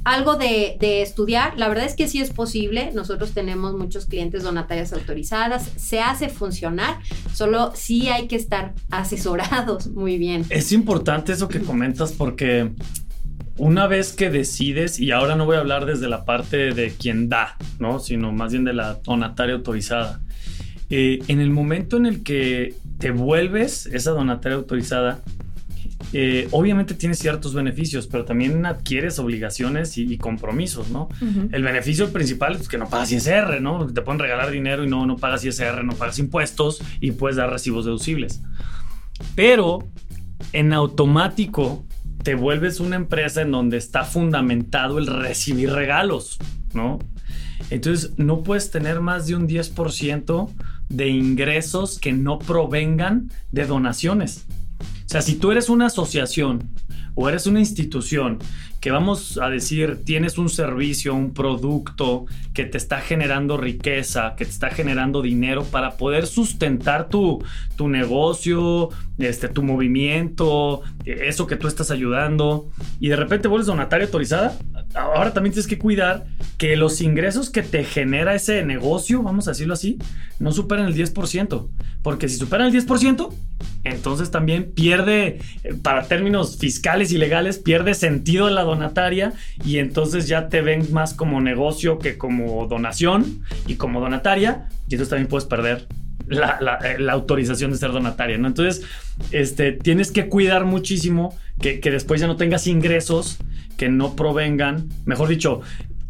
algo 0.07 0.37
de, 0.37 0.77
de, 0.79 1.03
estudiar. 1.03 1.59
La 1.59 1.69
verdad 1.69 1.85
es 1.85 1.97
que 1.97 2.07
sí 2.07 2.21
es 2.21 2.31
posible. 2.31 2.93
Nosotros 2.95 3.33
tenemos 3.33 3.77
muchos 3.77 4.07
clientes 4.07 4.45
donatarias 4.45 4.93
autorizadas. 4.93 5.69
Se 5.77 5.99
hace 5.99 6.29
funcionar, 6.29 7.01
solo 7.35 7.73
sí 7.75 8.07
hay 8.09 8.29
que 8.29 8.37
estar 8.37 8.73
asesorados 8.91 9.89
muy 9.95 10.17
bien. 10.17 10.45
Es 10.49 10.71
importante 10.71 11.33
eso 11.33 11.49
que 11.49 11.61
comentas 11.61 12.13
porque 12.13 12.71
una 13.59 13.89
vez 13.89 14.13
que 14.13 14.31
decides, 14.31 15.01
y 15.01 15.11
ahora 15.11 15.35
no 15.35 15.45
voy 15.45 15.57
a 15.57 15.61
hablar 15.61 15.87
desde 15.87 16.09
la 16.09 16.25
parte 16.25 16.73
de 16.73 16.93
quien 16.93 17.29
da, 17.29 17.57
¿no? 17.81 17.99
Sino 17.99 18.31
más 18.31 18.53
bien 18.53 18.63
de 18.63 18.75
la 18.75 19.01
donataria 19.03 19.57
autorizada. 19.57 20.21
Eh, 20.89 21.19
en 21.27 21.41
el 21.41 21.51
momento 21.51 21.97
en 21.97 22.07
el 22.07 22.23
que 22.23 22.77
te 22.99 23.11
vuelves 23.11 23.87
esa 23.87 24.13
donataria 24.13 24.57
autorizada, 24.57 25.21
eh, 26.13 26.49
obviamente 26.53 26.95
tienes 26.95 27.19
ciertos 27.19 27.53
beneficios, 27.55 28.07
pero 28.07 28.25
también 28.25 28.65
adquieres 28.65 29.19
obligaciones 29.19 29.99
y, 29.99 30.13
y 30.13 30.19
compromisos, 30.19 30.91
¿no? 30.91 31.09
Uh 31.21 31.25
-huh. 31.25 31.49
El 31.53 31.63
beneficio 31.63 32.13
principal 32.13 32.57
es 32.57 32.69
que 32.69 32.79
no 32.79 32.89
pagas 32.89 33.13
ISR, 33.13 33.61
¿no? 33.61 33.87
Te 33.87 34.03
pueden 34.03 34.19
regalar 34.19 34.51
dinero 34.51 34.85
y 34.85 34.89
no, 34.89 35.05
no 35.07 35.17
pagas 35.17 35.45
ISR, 35.45 35.85
no 35.85 35.95
pagas 35.95 36.19
impuestos 36.19 36.81
y 37.01 37.13
puedes 37.13 37.37
dar 37.37 37.51
recibos 37.51 37.85
deducibles. 37.85 38.43
Pero 39.35 39.89
en 40.53 40.73
automático 40.73 41.85
te 42.23 42.35
vuelves 42.35 42.81
una 42.81 42.97
empresa 42.97 43.43
en 43.43 43.51
donde 43.51 43.77
está 43.77 44.05
fundamentado 44.05 44.99
el 44.99 45.07
recibir 45.07 45.71
regalos, 45.71 46.39
¿no? 46.73 46.99
Entonces 47.71 48.13
no 48.17 48.43
puedes 48.43 48.71
tener 48.71 49.01
más 49.01 49.27
de 49.27 49.37
un 49.37 49.49
10% 49.49 50.51
de 50.89 51.09
ingresos 51.09 51.99
que 51.99 52.13
no 52.13 52.39
provengan 52.39 53.31
de 53.53 53.67
donaciones. 53.67 54.47
Si 55.23 55.37
tú 55.37 55.51
eres 55.51 55.69
una 55.69 55.87
asociación 55.87 56.71
o 57.15 57.29
eres 57.29 57.47
una 57.47 57.61
institución 57.61 58.39
que 58.81 58.91
vamos 58.91 59.39
a 59.39 59.49
decir 59.49 60.03
tienes 60.05 60.39
un 60.39 60.49
servicio, 60.49 61.15
un 61.15 61.33
producto 61.33 62.27
que 62.53 62.65
te 62.65 62.77
está 62.77 63.01
generando 63.01 63.57
riqueza, 63.57 64.35
que 64.37 64.45
te 64.45 64.51
está 64.51 64.71
generando 64.71 65.23
dinero 65.23 65.65
para 65.65 65.97
poder 65.97 66.27
sustentar 66.27 67.09
tu, 67.09 67.43
tu 67.77 67.89
negocio, 67.89 68.91
este, 69.19 69.49
tu 69.49 69.63
movimiento, 69.63 70.83
eso 71.07 71.47
que 71.47 71.57
tú 71.57 71.69
estás 71.69 71.91
ayudando, 71.91 72.69
y 73.01 73.09
de 73.09 73.17
repente 73.17 73.49
vuelves 73.49 73.67
donataria 73.67 74.07
autorizada, 74.07 74.57
ahora 74.95 75.33
también 75.33 75.53
tienes 75.53 75.69
que 75.69 75.79
cuidar 75.79 76.27
que 76.59 76.77
los 76.77 77.01
ingresos 77.01 77.51
que 77.51 77.63
te 77.63 77.85
genera 77.85 78.35
ese 78.35 78.65
negocio, 78.65 79.23
vamos 79.23 79.47
a 79.47 79.53
decirlo 79.53 79.75
así, 79.75 79.99
no 80.39 80.53
superen 80.53 80.87
el 80.87 80.95
10%, 80.95 81.69
porque 82.03 82.29
si 82.29 82.37
superan 82.37 82.75
el 82.75 82.75
10%, 82.75 83.33
entonces 83.85 84.31
también 84.31 84.73
pierde, 84.73 85.39
para 85.83 86.09
términos 86.09 86.59
fiscales 86.59 87.13
y 87.13 87.19
legales, 87.19 87.59
pierde 87.59 87.95
sentido 87.95 88.51
la 88.51 88.63
donataria 88.63 89.33
y 89.65 89.79
entonces 89.79 90.27
ya 90.27 90.49
te 90.49 90.61
ven 90.61 90.93
más 90.93 91.15
como 91.15 91.41
negocio 91.41 91.99
que 91.99 92.19
como 92.19 92.67
donación 92.67 93.43
y 93.67 93.77
como 93.77 94.01
donataria, 94.01 94.69
y 94.89 94.95
entonces 94.95 95.11
también 95.11 95.29
puedes 95.29 95.47
perder 95.47 95.87
la, 96.27 96.59
la, 96.61 96.79
la, 96.99 97.13
autorización 97.13 97.71
de 97.71 97.79
ser 97.79 97.93
donataria, 97.93 98.39
¿no? 98.39 98.49
Entonces, 98.49 98.83
este, 99.31 99.73
tienes 99.73 100.11
que 100.11 100.29
cuidar 100.29 100.65
muchísimo 100.65 101.37
que, 101.61 101.81
que, 101.81 101.91
después 101.91 102.21
ya 102.21 102.27
no 102.27 102.37
tengas 102.37 102.67
ingresos 102.67 103.39
que 103.77 103.89
no 103.89 104.17
provengan, 104.17 104.89
mejor 105.05 105.29
dicho, 105.29 105.63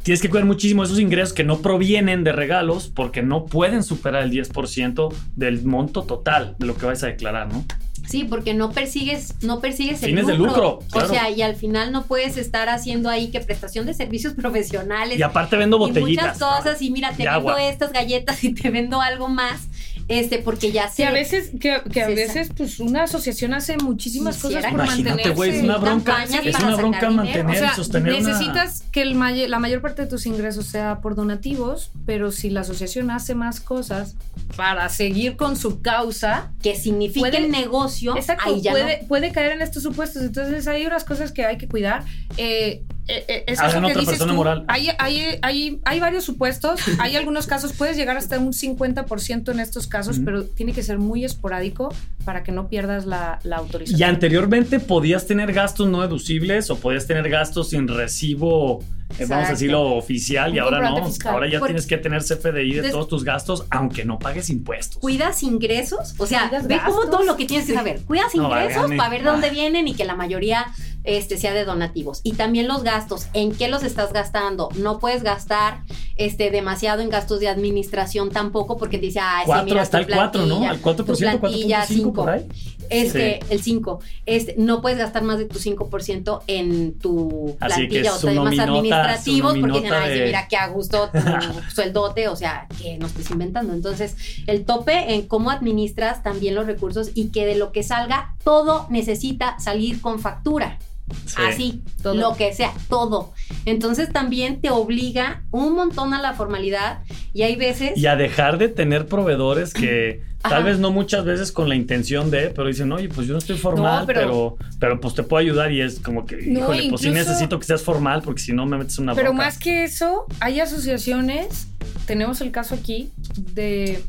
tienes 0.02 0.22
que 0.22 0.30
cuidar 0.30 0.46
muchísimo 0.46 0.84
esos 0.84 1.00
ingresos 1.00 1.32
que 1.32 1.42
no 1.42 1.58
provienen 1.62 2.22
de 2.22 2.32
regalos 2.32 2.92
porque 2.94 3.22
no 3.22 3.44
pueden 3.46 3.82
superar 3.82 4.22
el 4.22 4.30
10% 4.30 5.12
del 5.34 5.64
monto 5.64 6.04
total 6.04 6.54
de 6.58 6.66
lo 6.66 6.76
que 6.76 6.86
vas 6.86 7.02
a 7.02 7.08
declarar, 7.08 7.52
¿no? 7.52 7.64
Sí, 8.06 8.24
porque 8.24 8.54
no 8.54 8.70
persigues, 8.70 9.34
no 9.42 9.60
persigues 9.60 10.02
el 10.02 10.10
Fines 10.10 10.26
lucro. 10.26 10.36
de 10.36 10.46
lucro. 10.46 10.78
Claro. 10.92 11.06
O 11.06 11.10
sea, 11.10 11.30
y 11.30 11.42
al 11.42 11.56
final 11.56 11.90
no 11.90 12.04
puedes 12.04 12.36
estar 12.36 12.68
haciendo 12.68 13.10
ahí 13.10 13.32
que 13.32 13.40
prestación 13.40 13.84
de 13.86 13.94
servicios 13.94 14.34
profesionales. 14.36 15.18
Y 15.18 15.22
aparte 15.22 15.56
vendo 15.56 15.78
botellitas. 15.78 16.08
Y 16.08 16.12
muchas 16.12 16.38
cosas, 16.38 16.82
y 16.82 16.90
mira, 16.90 17.10
te 17.10 17.24
vendo 17.24 17.32
agua. 17.32 17.64
estas 17.64 17.92
galletas 17.92 18.44
y 18.44 18.54
te 18.54 18.70
vendo 18.70 19.00
algo 19.00 19.28
más. 19.28 19.68
Este, 20.08 20.38
porque 20.38 20.70
ya 20.70 20.88
sé. 20.88 21.02
Que 21.02 21.06
a 21.06 21.10
veces, 21.10 21.50
que, 21.60 21.82
que 21.92 22.02
a 22.02 22.08
veces, 22.08 22.50
pues, 22.56 22.78
una 22.78 23.04
asociación 23.04 23.54
hace 23.54 23.76
muchísimas 23.76 24.36
cosas 24.38 24.64
por 24.64 24.74
Imagínate, 24.74 25.02
mantenerse. 25.02 25.34
güey, 25.34 25.56
es 25.56 25.64
una 25.64 25.78
bronca. 25.78 26.24
Es 26.24 26.58
una 26.60 26.76
bronca 26.76 27.10
mantener 27.10 27.46
o 27.46 27.58
sea, 27.58 27.74
sostener 27.74 28.12
necesitas 28.12 28.80
una... 28.80 28.90
que 28.92 29.02
el 29.02 29.14
may 29.14 29.48
la 29.48 29.58
mayor 29.58 29.80
parte 29.80 30.02
de 30.02 30.08
tus 30.08 30.26
ingresos 30.26 30.66
sea 30.66 31.00
por 31.00 31.16
donativos, 31.16 31.90
pero 32.06 32.30
si 32.30 32.50
la 32.50 32.60
asociación 32.60 33.10
hace 33.10 33.34
más 33.34 33.60
cosas 33.60 34.14
para 34.56 34.88
seguir 34.88 35.36
con 35.36 35.56
su 35.56 35.80
causa, 35.80 36.52
que 36.62 36.76
significa 36.76 37.28
el 37.28 37.50
negocio, 37.50 38.16
exacto, 38.16 38.44
ahí 38.46 38.60
ya 38.60 38.70
puede, 38.70 39.02
no. 39.02 39.08
puede 39.08 39.32
caer 39.32 39.52
en 39.52 39.62
estos 39.62 39.82
supuestos. 39.82 40.22
Entonces 40.22 40.68
hay 40.68 40.86
unas 40.86 41.04
cosas 41.04 41.32
que 41.32 41.44
hay 41.44 41.58
que 41.58 41.66
cuidar. 41.66 42.04
Eh, 42.36 42.82
eh, 43.08 43.44
es 43.46 43.60
eso 43.60 43.70
que 43.70 43.78
otra 43.78 43.88
dices 43.88 44.06
persona 44.06 44.32
tú, 44.32 44.36
moral. 44.36 44.64
Hay, 44.68 44.88
hay, 44.98 45.38
hay, 45.42 45.80
hay, 45.84 46.00
varios 46.00 46.24
supuestos, 46.24 46.80
hay 46.98 47.16
algunos 47.16 47.46
casos, 47.46 47.72
puedes 47.72 47.96
llegar 47.96 48.16
hasta 48.16 48.38
un 48.38 48.52
50% 48.52 49.52
en 49.52 49.60
estos 49.60 49.86
casos, 49.86 50.20
pero 50.24 50.44
tiene 50.44 50.72
que 50.72 50.82
ser 50.82 50.98
muy 50.98 51.24
esporádico 51.24 51.94
para 52.24 52.42
que 52.42 52.52
no 52.52 52.68
pierdas 52.68 53.06
la, 53.06 53.38
la, 53.44 53.56
autorización. 53.56 54.00
Y 54.00 54.02
anteriormente 54.02 54.80
podías 54.80 55.26
tener 55.26 55.52
gastos 55.52 55.88
no 55.88 56.02
deducibles 56.02 56.70
o 56.70 56.76
podías 56.78 57.06
tener 57.06 57.28
gastos 57.28 57.70
sin 57.70 57.86
recibo, 57.86 58.82
eh, 59.18 59.26
vamos 59.26 59.46
a 59.46 59.50
decirlo, 59.52 59.94
oficial, 59.94 60.54
y 60.54 60.58
ahora 60.58 60.90
no. 60.90 61.06
Fiscal. 61.06 61.34
Ahora 61.34 61.48
ya 61.48 61.60
Porque 61.60 61.74
tienes 61.74 61.86
que 61.86 61.96
tener 61.98 62.22
CFDI 62.22 62.74
de 62.74 62.90
todos 62.90 63.08
tus 63.08 63.24
gastos, 63.24 63.64
aunque 63.70 64.04
no 64.04 64.18
pagues 64.18 64.50
impuestos. 64.50 64.98
¿Cuidas 65.00 65.42
ingresos? 65.42 66.14
O 66.18 66.26
sea, 66.26 66.48
¿Cuidas 66.48 66.66
ve 66.66 66.76
gastos? 66.76 66.94
como 66.94 67.10
todo 67.10 67.22
lo 67.22 67.36
que 67.36 67.46
tienes 67.46 67.66
que 67.66 67.74
saber. 67.74 68.00
¿Cuidas 68.02 68.34
No, 68.34 68.44
ingresos 68.48 68.90
para 68.96 69.08
ver 69.08 69.22
de 69.22 69.30
dónde 69.30 69.50
vienen 69.50 69.86
y 69.86 69.94
que 69.94 70.04
la 70.04 70.16
mayoría 70.16 70.66
este, 71.06 71.38
sea 71.38 71.54
de 71.54 71.64
donativos. 71.64 72.20
Y 72.24 72.32
también 72.32 72.68
los 72.68 72.82
gastos, 72.82 73.28
¿en 73.32 73.52
qué 73.52 73.68
los 73.68 73.82
estás 73.84 74.12
gastando? 74.12 74.68
No 74.76 74.98
puedes 74.98 75.22
gastar 75.22 75.82
este, 76.16 76.50
demasiado 76.50 77.00
en 77.00 77.08
gastos 77.08 77.40
de 77.40 77.48
administración 77.48 78.30
tampoco 78.30 78.76
porque 78.76 78.98
te 78.98 79.06
dice, 79.06 79.20
ah, 79.22 79.42
sí, 79.46 79.52
mira, 79.64 79.82
hasta 79.82 79.98
el 79.98 80.06
4, 80.06 80.46
¿no? 80.46 80.68
Al 80.68 80.82
4%, 80.82 80.96
tu 80.96 81.04
plantilla 81.04 81.86
4.5 81.86 82.12
por 82.12 82.30
ahí. 82.30 82.46
Este, 82.90 83.40
sí. 83.42 83.46
el 83.50 83.62
5. 83.62 84.00
Este, 84.26 84.54
no 84.58 84.80
puedes 84.80 84.98
gastar 84.98 85.22
más 85.22 85.38
de 85.38 85.46
tu 85.46 85.58
5% 85.58 86.42
en 86.46 86.98
tu 86.98 87.56
Así 87.60 87.86
plantilla 87.86 88.14
o 88.14 88.18
temas 88.18 88.58
administrativos 88.58 89.58
porque 89.58 89.80
dicen, 89.80 89.92
ay, 89.92 90.10
de... 90.10 90.16
sí, 90.16 90.22
mira 90.24 90.48
qué 90.48 90.56
a 90.56 90.68
gusto 90.68 91.10
tu 91.10 91.18
sueldote, 91.74 92.28
o 92.28 92.36
sea, 92.36 92.66
que 92.80 92.98
no 92.98 93.06
estés 93.06 93.30
inventando. 93.30 93.72
Entonces, 93.72 94.16
el 94.46 94.64
tope 94.64 95.14
en 95.14 95.22
cómo 95.22 95.50
administras 95.50 96.22
también 96.22 96.54
los 96.54 96.66
recursos 96.66 97.10
y 97.14 97.28
que 97.28 97.46
de 97.46 97.56
lo 97.56 97.72
que 97.72 97.82
salga, 97.82 98.34
todo 98.42 98.86
necesita 98.90 99.58
salir 99.60 100.00
con 100.00 100.18
factura. 100.18 100.78
Sí. 101.26 101.34
Así, 101.46 101.82
Todo. 102.02 102.14
lo 102.14 102.36
que 102.36 102.52
sea, 102.54 102.72
todo. 102.88 103.32
Entonces 103.64 104.12
también 104.12 104.60
te 104.60 104.70
obliga 104.70 105.42
un 105.50 105.74
montón 105.74 106.14
a 106.14 106.20
la 106.22 106.34
formalidad 106.34 107.00
y 107.32 107.42
hay 107.42 107.56
veces... 107.56 107.96
Y 107.96 108.06
a 108.06 108.16
dejar 108.16 108.58
de 108.58 108.68
tener 108.68 109.06
proveedores 109.06 109.72
que 109.72 110.22
tal 110.42 110.64
vez 110.64 110.78
no 110.78 110.90
muchas 110.90 111.24
veces 111.24 111.52
con 111.52 111.68
la 111.68 111.74
intención 111.74 112.30
de, 112.30 112.50
pero 112.50 112.68
dicen, 112.68 112.90
oye, 112.92 113.08
pues 113.08 113.26
yo 113.26 113.32
no 113.32 113.38
estoy 113.38 113.56
formal, 113.56 114.00
No, 114.00 114.06
pero, 114.06 114.20
pero- 114.20 114.56
pero, 114.78 115.00
pues 115.00 115.14
te 115.14 115.22
puedo 115.22 115.40
ayudar 115.40 115.72
y 115.72 115.80
es 115.80 115.98
como 116.00 116.26
que, 116.26 116.36
No, 116.46 116.60
híjole, 116.60 116.88
pues 116.90 117.02
sí 117.02 117.10
necesito 117.10 117.58
que 117.58 117.66
seas 117.66 117.82
formal 117.82 118.22
porque 118.22 118.40
si 118.40 118.52
no 118.52 118.66
me 118.66 118.78
metes 118.78 118.98
una 118.98 119.14
Pero 119.14 119.32
más 119.32 119.58
que 119.58 119.84
eso, 119.84 120.26
hay 120.40 120.60
asociaciones, 120.60 121.68
tenemos 122.06 122.40
el 122.40 122.50
caso 122.52 122.74
aquí, 122.74 123.10
de 123.36 124.02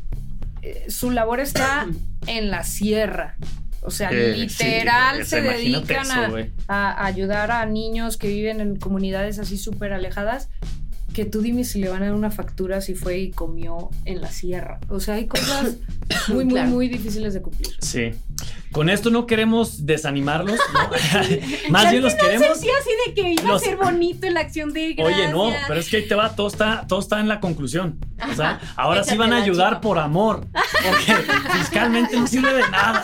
eh, 0.62 0.86
su 0.88 1.10
labor 1.10 1.40
está 1.40 1.86
en 2.26 2.50
la 2.50 2.64
sierra. 2.64 3.36
O 3.82 3.90
sea, 3.90 4.10
Eh, 4.10 4.34
literal 4.36 5.18
sí, 5.24 5.30
se 5.30 5.40
dedican 5.42 6.06
eso, 6.06 6.50
a, 6.68 7.04
ayudar 7.06 7.50
a 7.50 7.64
niños 7.66 8.16
que 8.16 8.28
viven 8.28 8.60
en 8.60 8.76
comunidades 8.76 9.38
así 9.38 9.56
súper 9.58 9.92
alejadas. 9.92 10.48
Que 11.14 11.24
tú 11.24 11.40
dime 11.40 11.64
si 11.64 11.80
le 11.80 11.88
van 11.88 12.02
a 12.02 12.06
dar 12.06 12.14
una 12.14 12.30
factura 12.30 12.80
si 12.80 12.94
fue 12.94 13.18
y 13.18 13.30
comió 13.30 13.90
en 14.04 14.20
la 14.20 14.30
sierra. 14.30 14.78
O 14.88 15.00
sea, 15.00 15.14
hay 15.14 15.26
cosas 15.26 15.76
muy, 16.28 16.44
muy, 16.44 16.54
Claro. 16.54 16.68
muy 16.70 16.88
difíciles 16.88 17.34
de 17.34 17.42
cumplir. 17.42 17.70
Sí. 17.80 18.12
Con 18.72 18.90
esto 18.90 19.10
no 19.10 19.26
queremos 19.26 19.86
desanimarlos, 19.86 20.58
¿no? 20.72 20.80
más 21.70 21.90
bien 21.90 22.02
los 22.02 22.14
queremos. 22.14 22.46
así 22.48 22.66
de 23.06 23.14
que 23.14 23.30
iba 23.32 23.42
los- 23.44 23.62
a 23.62 23.64
ser 23.64 23.76
bonito 23.76 24.28
la 24.30 24.40
acción 24.40 24.72
de 24.72 24.94
gracias. 24.94 25.16
Oye, 25.18 25.28
no, 25.32 25.50
pero 25.66 25.80
es 25.80 25.88
que 25.88 25.98
ahí 25.98 26.08
te 26.08 26.14
va, 26.14 26.34
todo 26.34 26.48
está, 26.48 26.84
todo 26.86 27.00
está 27.00 27.20
en 27.20 27.28
la 27.28 27.40
conclusión. 27.40 27.98
O 28.30 28.34
sea, 28.34 28.60
ahora 28.76 29.04
sí 29.04 29.16
van 29.16 29.32
a 29.32 29.36
ayudar 29.42 29.74
chico. 29.74 29.80
por 29.82 29.98
amor, 29.98 30.44
porque 30.52 31.14
fiscalmente 31.58 32.18
no 32.18 32.26
sirve 32.26 32.52
de 32.52 32.62
nada. 32.62 33.02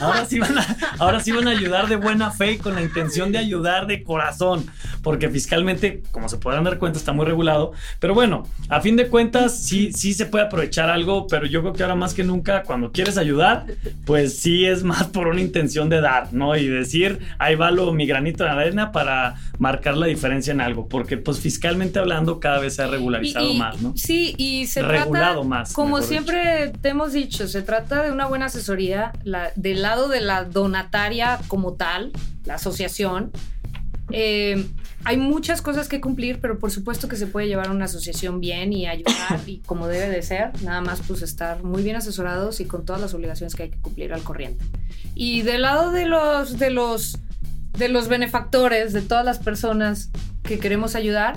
Ahora 0.00 0.24
sí 0.26 0.38
van 0.40 0.58
a, 0.58 0.76
ahora 0.98 1.20
sí 1.20 1.30
van 1.32 1.46
a 1.46 1.52
ayudar 1.52 1.88
de 1.88 1.96
buena 1.96 2.30
fe 2.32 2.52
y 2.52 2.58
con 2.58 2.74
la 2.74 2.82
intención 2.82 3.30
de 3.32 3.38
ayudar 3.38 3.86
de 3.86 4.02
corazón, 4.02 4.66
porque 5.02 5.28
fiscalmente, 5.28 6.02
como 6.10 6.28
se 6.28 6.36
podrán 6.36 6.64
dar 6.64 6.78
cuenta, 6.78 6.98
está 6.98 7.12
muy 7.12 7.24
regulado. 7.26 7.72
Pero 8.00 8.12
bueno, 8.14 8.44
a 8.68 8.80
fin 8.80 8.96
de 8.96 9.06
cuentas, 9.08 9.56
sí, 9.56 9.92
sí 9.92 10.14
se 10.14 10.26
puede 10.26 10.44
aprovechar 10.46 10.90
algo, 10.90 11.26
pero 11.28 11.46
yo 11.46 11.60
creo 11.60 11.72
que 11.72 11.82
ahora 11.84 11.94
más 11.94 12.12
que 12.12 12.24
nunca, 12.24 12.64
cuando 12.64 12.90
quieres 12.90 13.16
ayudar, 13.18 13.66
pues 14.04 14.38
sí 14.40 14.66
es 14.66 14.82
más 14.82 14.89
por 15.12 15.28
una 15.28 15.40
intención 15.40 15.88
de 15.88 16.00
dar, 16.00 16.32
¿no? 16.32 16.56
Y 16.56 16.66
decir, 16.68 17.18
ahí 17.38 17.54
va 17.54 17.70
lo, 17.70 17.92
mi 17.92 18.06
granito 18.06 18.44
de 18.44 18.50
arena 18.50 18.92
para 18.92 19.36
marcar 19.58 19.96
la 19.96 20.06
diferencia 20.06 20.52
en 20.52 20.60
algo, 20.60 20.88
porque 20.88 21.16
pues 21.16 21.40
fiscalmente 21.40 21.98
hablando 21.98 22.40
cada 22.40 22.58
vez 22.58 22.76
se 22.76 22.82
ha 22.82 22.86
regularizado 22.86 23.46
Y- 23.46 23.56
y- 23.56 23.58
más, 23.58 23.80
¿no? 23.82 23.92
Sí, 23.96 24.34
y 24.36 24.66
se 24.66 24.82
Regulado 24.82 25.34
trata, 25.42 25.48
más, 25.48 25.72
como 25.72 26.00
siempre 26.02 26.72
te 26.80 26.88
hemos 26.90 27.12
dicho, 27.12 27.46
se 27.48 27.62
trata 27.62 28.02
de 28.02 28.10
una 28.12 28.26
buena 28.26 28.46
asesoría 28.46 29.12
la- 29.24 29.50
del 29.56 29.82
lado 29.82 30.08
de 30.08 30.20
la 30.20 30.44
donataria 30.44 31.38
como 31.48 31.74
tal, 31.74 32.12
la 32.44 32.54
asociación. 32.54 33.30
Eh, 34.12 34.66
hay 35.04 35.16
muchas 35.16 35.62
cosas 35.62 35.88
que 35.88 36.00
cumplir, 36.00 36.40
pero 36.40 36.58
por 36.58 36.70
supuesto 36.70 37.08
que 37.08 37.16
se 37.16 37.26
puede 37.26 37.46
llevar 37.46 37.70
una 37.70 37.86
asociación 37.86 38.40
bien 38.40 38.72
y 38.72 38.86
ayudar 38.86 39.40
y 39.46 39.58
como 39.60 39.88
debe 39.88 40.08
de 40.08 40.22
ser, 40.22 40.50
nada 40.62 40.80
más 40.80 41.00
pues 41.06 41.22
estar 41.22 41.62
muy 41.62 41.82
bien 41.82 41.96
asesorados 41.96 42.60
y 42.60 42.66
con 42.66 42.84
todas 42.84 43.00
las 43.00 43.14
obligaciones 43.14 43.54
que 43.54 43.64
hay 43.64 43.70
que 43.70 43.78
cumplir 43.78 44.12
al 44.12 44.22
corriente. 44.22 44.64
Y 45.14 45.42
del 45.42 45.62
lado 45.62 45.90
de 45.90 46.06
los 46.06 46.58
de 46.58 46.70
los 46.70 47.18
de 47.78 47.88
los 47.88 48.08
benefactores, 48.08 48.92
de 48.92 49.00
todas 49.00 49.24
las 49.24 49.38
personas 49.38 50.10
que 50.42 50.58
queremos 50.58 50.94
ayudar, 50.94 51.36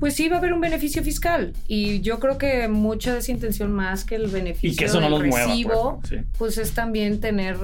pues 0.00 0.14
sí 0.16 0.28
va 0.28 0.36
a 0.36 0.38
haber 0.40 0.52
un 0.54 0.60
beneficio 0.60 1.02
fiscal. 1.04 1.52
Y 1.68 2.00
yo 2.00 2.18
creo 2.18 2.38
que 2.38 2.66
mucha 2.68 3.12
de 3.12 3.20
esa 3.20 3.30
intención 3.30 3.70
más 3.70 4.04
que 4.04 4.16
el 4.16 4.26
beneficio 4.26 4.70
Y 4.72 4.76
que 4.76 4.86
eso 4.86 5.00
no 5.00 5.08
los 5.10 5.22
mueva. 5.22 5.46
recibo, 5.46 6.00
pues, 6.00 6.12
¿no? 6.12 6.18
Sí. 6.22 6.24
pues 6.38 6.58
es 6.58 6.72
también 6.72 7.20
tener 7.20 7.56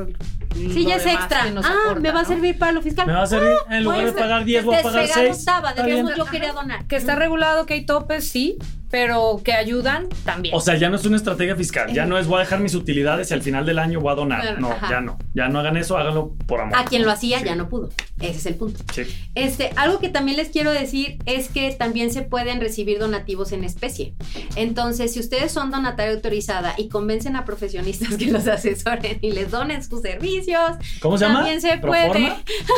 Sí, 0.55 0.87
ya 0.87 0.97
es 0.97 1.07
extra. 1.07 1.43
Ah, 1.45 1.49
aporta, 1.85 2.01
me 2.01 2.11
va 2.13 2.21
a 2.21 2.23
¿no? 2.23 2.29
servir 2.29 2.59
para 2.59 2.73
lo 2.73 2.83
fiscal. 2.83 3.07
Me 3.07 3.13
va 3.15 3.23
a 3.23 3.27
servir, 3.27 3.51
en 3.71 3.85
lugar 3.85 4.03
Pues, 4.03 4.15
de 4.15 4.21
pagar 4.21 4.45
10, 4.45 4.65
voy 4.65 4.77
a 4.77 4.83
pagar 4.83 5.07
se 5.09 5.15
6. 5.15 5.29
gustaba, 5.29 5.71
Está 5.71 5.83
decíamos, 5.83 6.15
bien. 6.15 6.25
yo 6.25 6.31
quería 6.31 6.53
donar. 6.53 6.87
Que 6.87 6.97
está 6.97 7.15
regulado, 7.17 7.67
que 7.67 7.75
hay 7.75 7.85
topes, 7.85 8.29
sí, 8.29 8.57
pero 8.91 9.41
que 9.45 9.53
ayudan 9.53 10.09
también. 10.25 10.55
O 10.55 10.61
sea, 10.61 10.77
ya 10.77 10.89
no 10.89 10.97
es 10.97 11.05
una 11.05 11.17
estrategia 11.17 11.57
fiscal, 11.57 11.93
ya 11.93 12.07
no 12.07 12.19
es 12.19 12.27
voy 12.27 12.37
a 12.37 12.41
dejar 12.41 12.61
mis 12.61 12.75
utilidades 12.75 13.31
y 13.31 13.35
al 13.35 13.43
final 13.43 13.67
del 13.67 13.79
año 13.79 14.01
voy 14.01 14.13
a 14.13 14.15
donar. 14.17 14.61
No, 14.61 14.71
ajá. 14.71 14.89
ya 14.91 15.01
no. 15.01 15.19
Ya 15.35 15.49
no 15.49 15.59
hagan 15.61 15.77
eso, 15.77 15.97
háganlo 15.99 16.33
por 16.47 16.61
amor. 16.61 16.77
A 16.79 16.85
quien 16.85 17.05
lo 17.05 17.11
hacía 17.11 17.39
Sí. 17.41 17.45
ya 17.47 17.55
no 17.57 17.69
pudo. 17.69 17.91
Ese 18.21 18.39
es 18.39 18.47
el 18.47 18.55
punto. 18.55 18.81
Sí. 18.95 19.03
Este, 19.35 19.71
algo 19.77 19.99
que 19.99 20.09
también 20.09 20.37
les 20.39 20.49
quiero 20.49 20.71
decir 20.73 21.19
es 21.27 21.49
que 21.49 21.71
también 21.73 22.11
se 22.13 22.23
pueden 22.23 22.61
recibir 22.61 22.99
donativos 22.99 23.53
en 23.53 23.65
especie. 23.65 24.15
Entonces, 24.55 25.13
si 25.13 25.21
ustedes 25.21 25.53
son 25.53 25.71
donataria 25.71 26.15
autorizada 26.15 26.75
y 26.79 26.89
convencen 26.89 27.37
a 27.37 27.45
profesionistas 27.45 28.17
que 28.17 28.27
los 28.31 28.47
asesoren 28.49 29.19
y 29.21 29.33
les 29.33 29.51
donen 29.51 29.83
sus 29.85 30.01
servicios, 30.03 30.61
¿Cómo 31.01 31.19
se 31.19 31.25
llama? 31.27 31.41
También 31.41 31.61
se 31.61 31.77
¿Proforma? 31.79 32.13
puede. 32.13 32.33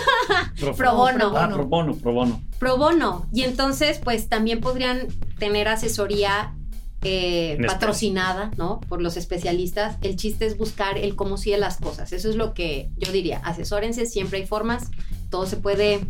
Pro- 0.60 0.74
Pro 0.74 0.94
bono. 0.94 1.32
Ah, 1.36 1.48
pro 1.52 1.64
bono, 1.66 1.94
pro 1.94 2.12
bono. 2.12 2.42
pro 2.58 2.76
bono. 2.76 3.26
Y 3.32 3.42
entonces, 3.44 4.00
pues 4.02 4.28
también 4.28 4.60
podrían 4.60 5.06
tener 5.38 5.68
asesoría 5.68 5.97
eh, 7.02 7.52
En 7.52 7.64
especie. 7.64 7.66
patrocinada, 7.66 8.50
¿no? 8.56 8.80
Por 8.88 9.00
los 9.02 9.16
especialistas. 9.16 9.96
El 10.02 10.16
chiste 10.16 10.46
es 10.46 10.56
buscar 10.58 10.98
el 10.98 11.14
cómo 11.16 11.36
de 11.38 11.58
las 11.58 11.76
cosas. 11.76 12.12
Eso 12.12 12.28
es 12.28 12.36
lo 12.36 12.54
que 12.54 12.90
yo 12.96 13.12
diría. 13.12 13.38
Asesórense, 13.44 14.06
siempre 14.06 14.40
hay 14.40 14.46
formas. 14.46 14.90
Todo 15.30 15.46
se 15.46 15.56
puede 15.58 16.00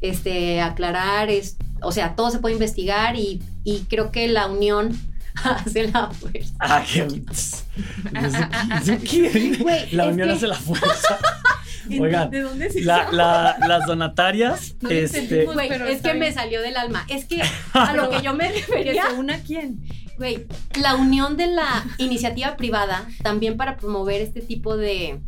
este, 0.00 0.60
aclarar, 0.60 1.30
es, 1.30 1.56
o 1.82 1.92
sea, 1.92 2.14
todo 2.14 2.30
se 2.30 2.38
puede 2.38 2.54
investigar 2.54 3.16
y, 3.16 3.42
y 3.64 3.80
creo 3.88 4.12
que 4.12 4.28
la 4.28 4.46
unión 4.46 4.96
hace 5.44 5.88
la 5.88 6.10
fuerza. 6.10 6.54
Ah, 6.60 6.84
qué. 6.92 7.00
¿Eso 7.02 8.98
qué? 9.10 9.56
Güey, 9.60 9.90
La 9.92 10.08
unión 10.08 10.28
que- 10.28 10.34
hace 10.34 10.46
la 10.46 10.54
fuerza. 10.56 11.18
Oigan, 12.00 12.30
¿De 12.30 12.40
dónde 12.40 12.66
es 12.66 12.76
la- 12.84 13.56
las 13.58 13.86
donatarias, 13.86 14.74
No 14.80 14.90
este, 14.90 15.46
pero 15.68 15.86
es 15.86 16.00
que 16.02 16.08
bien. 16.08 16.18
me 16.18 16.32
salió 16.32 16.60
del 16.62 16.76
alma. 16.76 17.04
Es 17.08 17.24
que 17.26 17.42
a 17.72 17.92
lo 17.94 18.10
que 18.10 18.22
yo 18.22 18.34
me 18.34 18.48
¿Que 18.52 18.60
refería 18.60 19.06
se 19.10 19.14
una 19.14 19.38
quién? 19.40 19.80
Güey, 20.18 20.46
la 20.80 20.94
unión 20.94 21.36
de 21.36 21.46
la 21.48 21.84
iniciativa 21.98 22.56
privada 22.56 23.06
también 23.22 23.58
para 23.58 23.76
promover 23.76 24.22
este 24.22 24.40
tipo 24.40 24.76
de... 24.78 25.20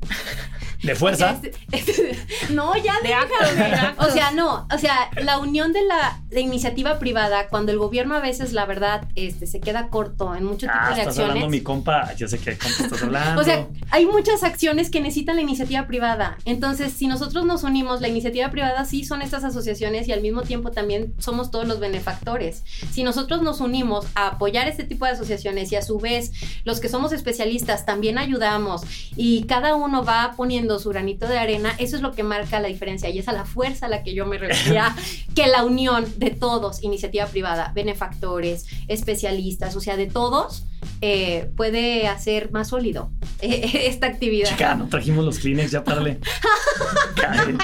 de 0.82 0.94
fuerza. 0.94 1.38
Este- 1.42 1.52
este- 1.72 2.18
no, 2.50 2.76
ya 2.76 2.94
De 3.02 3.14
actos. 3.14 4.06
O 4.06 4.10
sea, 4.10 4.30
no, 4.32 4.66
o 4.72 4.78
sea, 4.78 5.10
la 5.20 5.38
unión 5.38 5.72
de 5.72 5.82
la 5.84 6.20
de 6.30 6.40
iniciativa 6.40 6.98
privada, 6.98 7.48
cuando 7.48 7.72
el 7.72 7.78
gobierno 7.78 8.14
a 8.14 8.20
veces, 8.20 8.52
la 8.52 8.66
verdad, 8.66 9.08
este, 9.14 9.46
se 9.46 9.60
queda 9.60 9.88
corto 9.88 10.34
en 10.34 10.44
muchos 10.44 10.68
Ah, 10.72 10.80
tipos 10.82 10.96
de 10.96 11.00
estás 11.02 11.18
hablando, 11.18 11.34
mi 11.48 11.58
acciones. 11.58 11.62
compa. 11.62 12.14
Yo 12.16 12.28
sé 12.28 12.38
qué 12.38 12.56
compa 12.58 12.82
estás 12.84 13.02
hablando. 13.02 13.40
O 13.40 13.44
sea, 13.44 13.66
hay 13.90 14.06
muchas 14.06 14.42
acciones 14.42 14.90
que 14.90 15.00
necesitan 15.00 15.36
la 15.36 15.42
iniciativa 15.42 15.86
privada. 15.86 16.36
Entonces, 16.44 16.92
si 16.92 17.06
nosotros 17.06 17.44
nos 17.46 17.62
unimos, 17.64 18.00
la 18.00 18.08
iniciativa 18.08 18.50
privada 18.50 18.84
sí 18.84 19.04
son 19.04 19.22
estas 19.22 19.44
asociaciones 19.44 20.06
y 20.08 20.12
al 20.12 20.20
mismo 20.20 20.42
tiempo 20.42 20.70
también 20.70 21.14
somos 21.18 21.50
todos 21.50 21.66
los 21.66 21.80
benefactores. 21.80 22.62
Si 22.92 23.02
nosotros 23.02 23.42
nos 23.42 23.60
unimos 23.60 24.06
a 24.14 24.28
apoyar 24.28 24.68
este 24.68 24.84
tipo 24.84 25.04
de 25.06 25.12
asociaciones 25.12 25.72
y 25.72 25.76
a 25.76 25.82
su 25.82 25.98
vez 25.98 26.32
los 26.64 26.80
que 26.80 26.88
somos 26.88 27.12
especialistas 27.12 27.86
también 27.86 28.18
ayudamos 28.18 28.82
y 29.16 29.44
cada 29.44 29.74
uno 29.74 30.04
va 30.04 30.34
poniendo 30.36 30.67
su 30.78 30.90
granito 30.90 31.26
de 31.26 31.38
arena, 31.38 31.74
eso 31.78 31.96
es 31.96 32.02
lo 32.02 32.12
que 32.12 32.22
marca 32.22 32.60
la 32.60 32.68
diferencia 32.68 33.08
y 33.08 33.18
es 33.18 33.28
a 33.28 33.32
la 33.32 33.44
fuerza 33.44 33.86
a 33.86 33.88
la 33.88 34.02
que 34.02 34.14
yo 34.14 34.26
me 34.26 34.38
refería, 34.38 34.94
que 35.34 35.46
la 35.46 35.64
unión 35.64 36.04
de 36.16 36.30
todos, 36.30 36.82
iniciativa 36.82 37.26
privada, 37.26 37.72
benefactores, 37.74 38.66
especialistas, 38.88 39.76
o 39.76 39.80
sea, 39.80 39.96
de 39.96 40.06
todos, 40.06 40.64
eh, 41.00 41.50
puede 41.56 42.08
hacer 42.08 42.50
más 42.50 42.68
sólido 42.68 43.10
eh, 43.40 43.86
esta 43.86 44.06
actividad. 44.06 44.48
Chica, 44.48 44.74
no 44.74 44.88
trajimos 44.88 45.24
los 45.24 45.38
Kleenex, 45.38 45.70
ya. 45.70 45.84
Cae. 45.84 46.18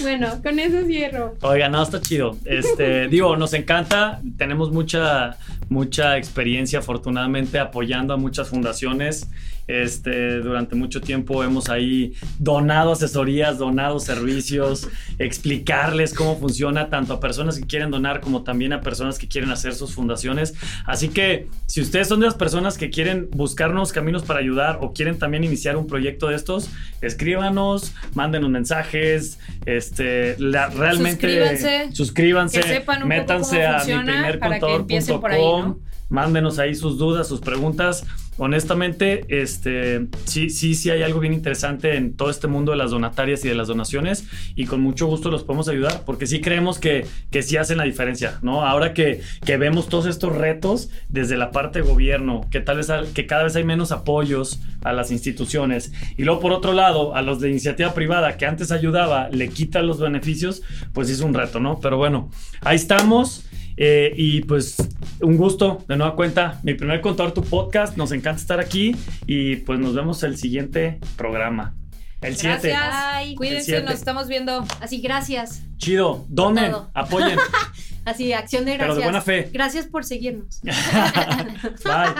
Bueno, 0.00 0.40
con 0.42 0.58
eso 0.58 0.84
cierro. 0.86 1.36
Oiga, 1.42 1.68
no, 1.68 1.82
está 1.82 2.00
chido. 2.00 2.36
Este, 2.44 3.08
digo, 3.08 3.36
nos 3.36 3.52
encanta. 3.54 4.20
Tenemos 4.36 4.70
mucha, 4.70 5.36
mucha 5.68 6.16
experiencia, 6.16 6.78
afortunadamente, 6.80 7.58
apoyando 7.58 8.14
a 8.14 8.16
muchas 8.16 8.48
fundaciones. 8.48 9.28
Este, 9.68 10.38
durante 10.38 10.74
mucho 10.74 11.02
tiempo 11.02 11.44
hemos 11.44 11.68
ahí 11.68 12.14
donado 12.38 12.92
asesorías, 12.92 13.58
donado 13.58 14.00
servicios, 14.00 14.88
explicarles 15.18 16.14
cómo 16.14 16.38
funciona 16.38 16.88
tanto 16.88 17.12
a 17.12 17.20
personas 17.20 17.58
que 17.58 17.66
quieren 17.66 17.90
donar 17.90 18.22
como 18.22 18.44
también 18.44 18.72
a 18.72 18.80
personas 18.80 19.18
que 19.18 19.28
quieren 19.28 19.50
hacer 19.50 19.74
sus 19.74 19.92
fundaciones. 19.92 20.54
Así 20.86 21.08
que 21.08 21.48
si 21.70 21.82
ustedes 21.82 22.08
son 22.08 22.18
de 22.20 22.24
las 22.26 22.34
personas 22.34 22.78
que 22.78 22.88
quieren 22.88 23.28
buscar 23.30 23.70
nuevos 23.72 23.92
caminos 23.92 24.22
para 24.22 24.40
ayudar 24.40 24.78
o 24.80 24.94
quieren 24.94 25.18
también 25.18 25.44
iniciar 25.44 25.76
un 25.76 25.86
proyecto 25.86 26.28
de 26.28 26.34
estos, 26.36 26.70
escríbanos, 27.02 27.92
mándenos 28.14 28.48
mensajes, 28.48 29.38
este, 29.66 30.34
la- 30.38 30.70
realmente 30.70 31.28
Suscríbanse. 31.28 31.88
suscríbanse, 31.94 32.60
métanse 33.04 33.66
a 33.66 33.78
por 33.80 33.90
ahí, 33.90 33.96
miprimercontador.com. 33.98 35.68
¿no? 35.68 35.87
Mándenos 36.08 36.58
ahí 36.58 36.74
sus 36.74 36.98
dudas, 36.98 37.28
sus 37.28 37.40
preguntas. 37.40 38.04
Honestamente, 38.40 39.24
este, 39.28 40.06
sí, 40.24 40.48
sí, 40.48 40.74
sí 40.74 40.90
hay 40.90 41.02
algo 41.02 41.18
bien 41.18 41.32
interesante 41.32 41.96
en 41.96 42.14
todo 42.14 42.30
este 42.30 42.46
mundo 42.46 42.70
de 42.70 42.78
las 42.78 42.92
donatarias 42.92 43.44
y 43.44 43.48
de 43.48 43.56
las 43.56 43.66
donaciones 43.66 44.26
y 44.54 44.66
con 44.66 44.80
mucho 44.80 45.06
gusto 45.06 45.28
los 45.28 45.42
podemos 45.42 45.68
ayudar 45.68 46.04
porque 46.06 46.28
sí 46.28 46.40
creemos 46.40 46.78
que, 46.78 47.04
que 47.32 47.42
sí 47.42 47.56
hacen 47.56 47.78
la 47.78 47.84
diferencia, 47.84 48.38
¿no? 48.42 48.64
Ahora 48.64 48.94
que, 48.94 49.22
que 49.44 49.56
vemos 49.56 49.88
todos 49.88 50.06
estos 50.06 50.36
retos 50.36 50.88
desde 51.08 51.36
la 51.36 51.50
parte 51.50 51.82
de 51.82 51.88
gobierno, 51.88 52.46
que 52.52 52.60
tal 52.60 52.76
vez 52.76 52.92
que 53.12 53.26
cada 53.26 53.42
vez 53.42 53.56
hay 53.56 53.64
menos 53.64 53.90
apoyos 53.90 54.60
a 54.84 54.92
las 54.92 55.10
instituciones 55.10 55.92
y 56.16 56.22
luego 56.22 56.40
por 56.40 56.52
otro 56.52 56.72
lado 56.72 57.16
a 57.16 57.22
los 57.22 57.40
de 57.40 57.50
iniciativa 57.50 57.92
privada 57.92 58.36
que 58.36 58.46
antes 58.46 58.70
ayudaba 58.70 59.28
le 59.30 59.48
quitan 59.48 59.88
los 59.88 59.98
beneficios, 59.98 60.62
pues 60.92 61.10
es 61.10 61.20
un 61.20 61.34
reto, 61.34 61.58
¿no? 61.58 61.80
Pero 61.80 61.96
bueno, 61.96 62.30
ahí 62.60 62.76
estamos. 62.76 63.47
Eh, 63.80 64.12
y 64.16 64.40
pues 64.42 64.76
un 65.20 65.36
gusto, 65.36 65.84
de 65.86 65.96
nueva 65.96 66.16
cuenta, 66.16 66.58
mi 66.64 66.74
primer 66.74 67.00
contador 67.00 67.32
tu 67.32 67.42
podcast, 67.42 67.96
nos 67.96 68.10
encanta 68.10 68.40
estar 68.40 68.58
aquí 68.58 68.96
y 69.26 69.56
pues 69.56 69.78
nos 69.78 69.94
vemos 69.94 70.20
el 70.24 70.36
siguiente 70.36 70.98
programa. 71.16 71.74
El 72.20 72.36
7. 72.36 72.74
Ay, 72.74 73.36
Cuídense, 73.36 73.66
siete. 73.66 73.82
nos 73.84 73.94
estamos 73.94 74.26
viendo. 74.26 74.66
Así, 74.80 75.00
gracias. 75.00 75.62
Chido, 75.76 76.26
donen, 76.28 76.72
apoyen. 76.92 77.38
Así, 78.04 78.32
acción 78.32 78.64
de 78.64 78.72
Pero 78.72 78.94
gracias. 78.94 78.98
de 78.98 79.04
buena 79.04 79.20
fe. 79.20 79.50
Gracias 79.52 79.86
por 79.86 80.04
seguirnos. 80.04 80.60
Bye. 80.62 82.14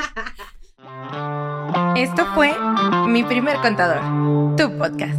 Esto 1.96 2.24
fue 2.34 2.54
Mi 3.08 3.24
Primer 3.24 3.56
Contador, 3.56 4.56
tu 4.56 4.78
podcast. 4.78 5.18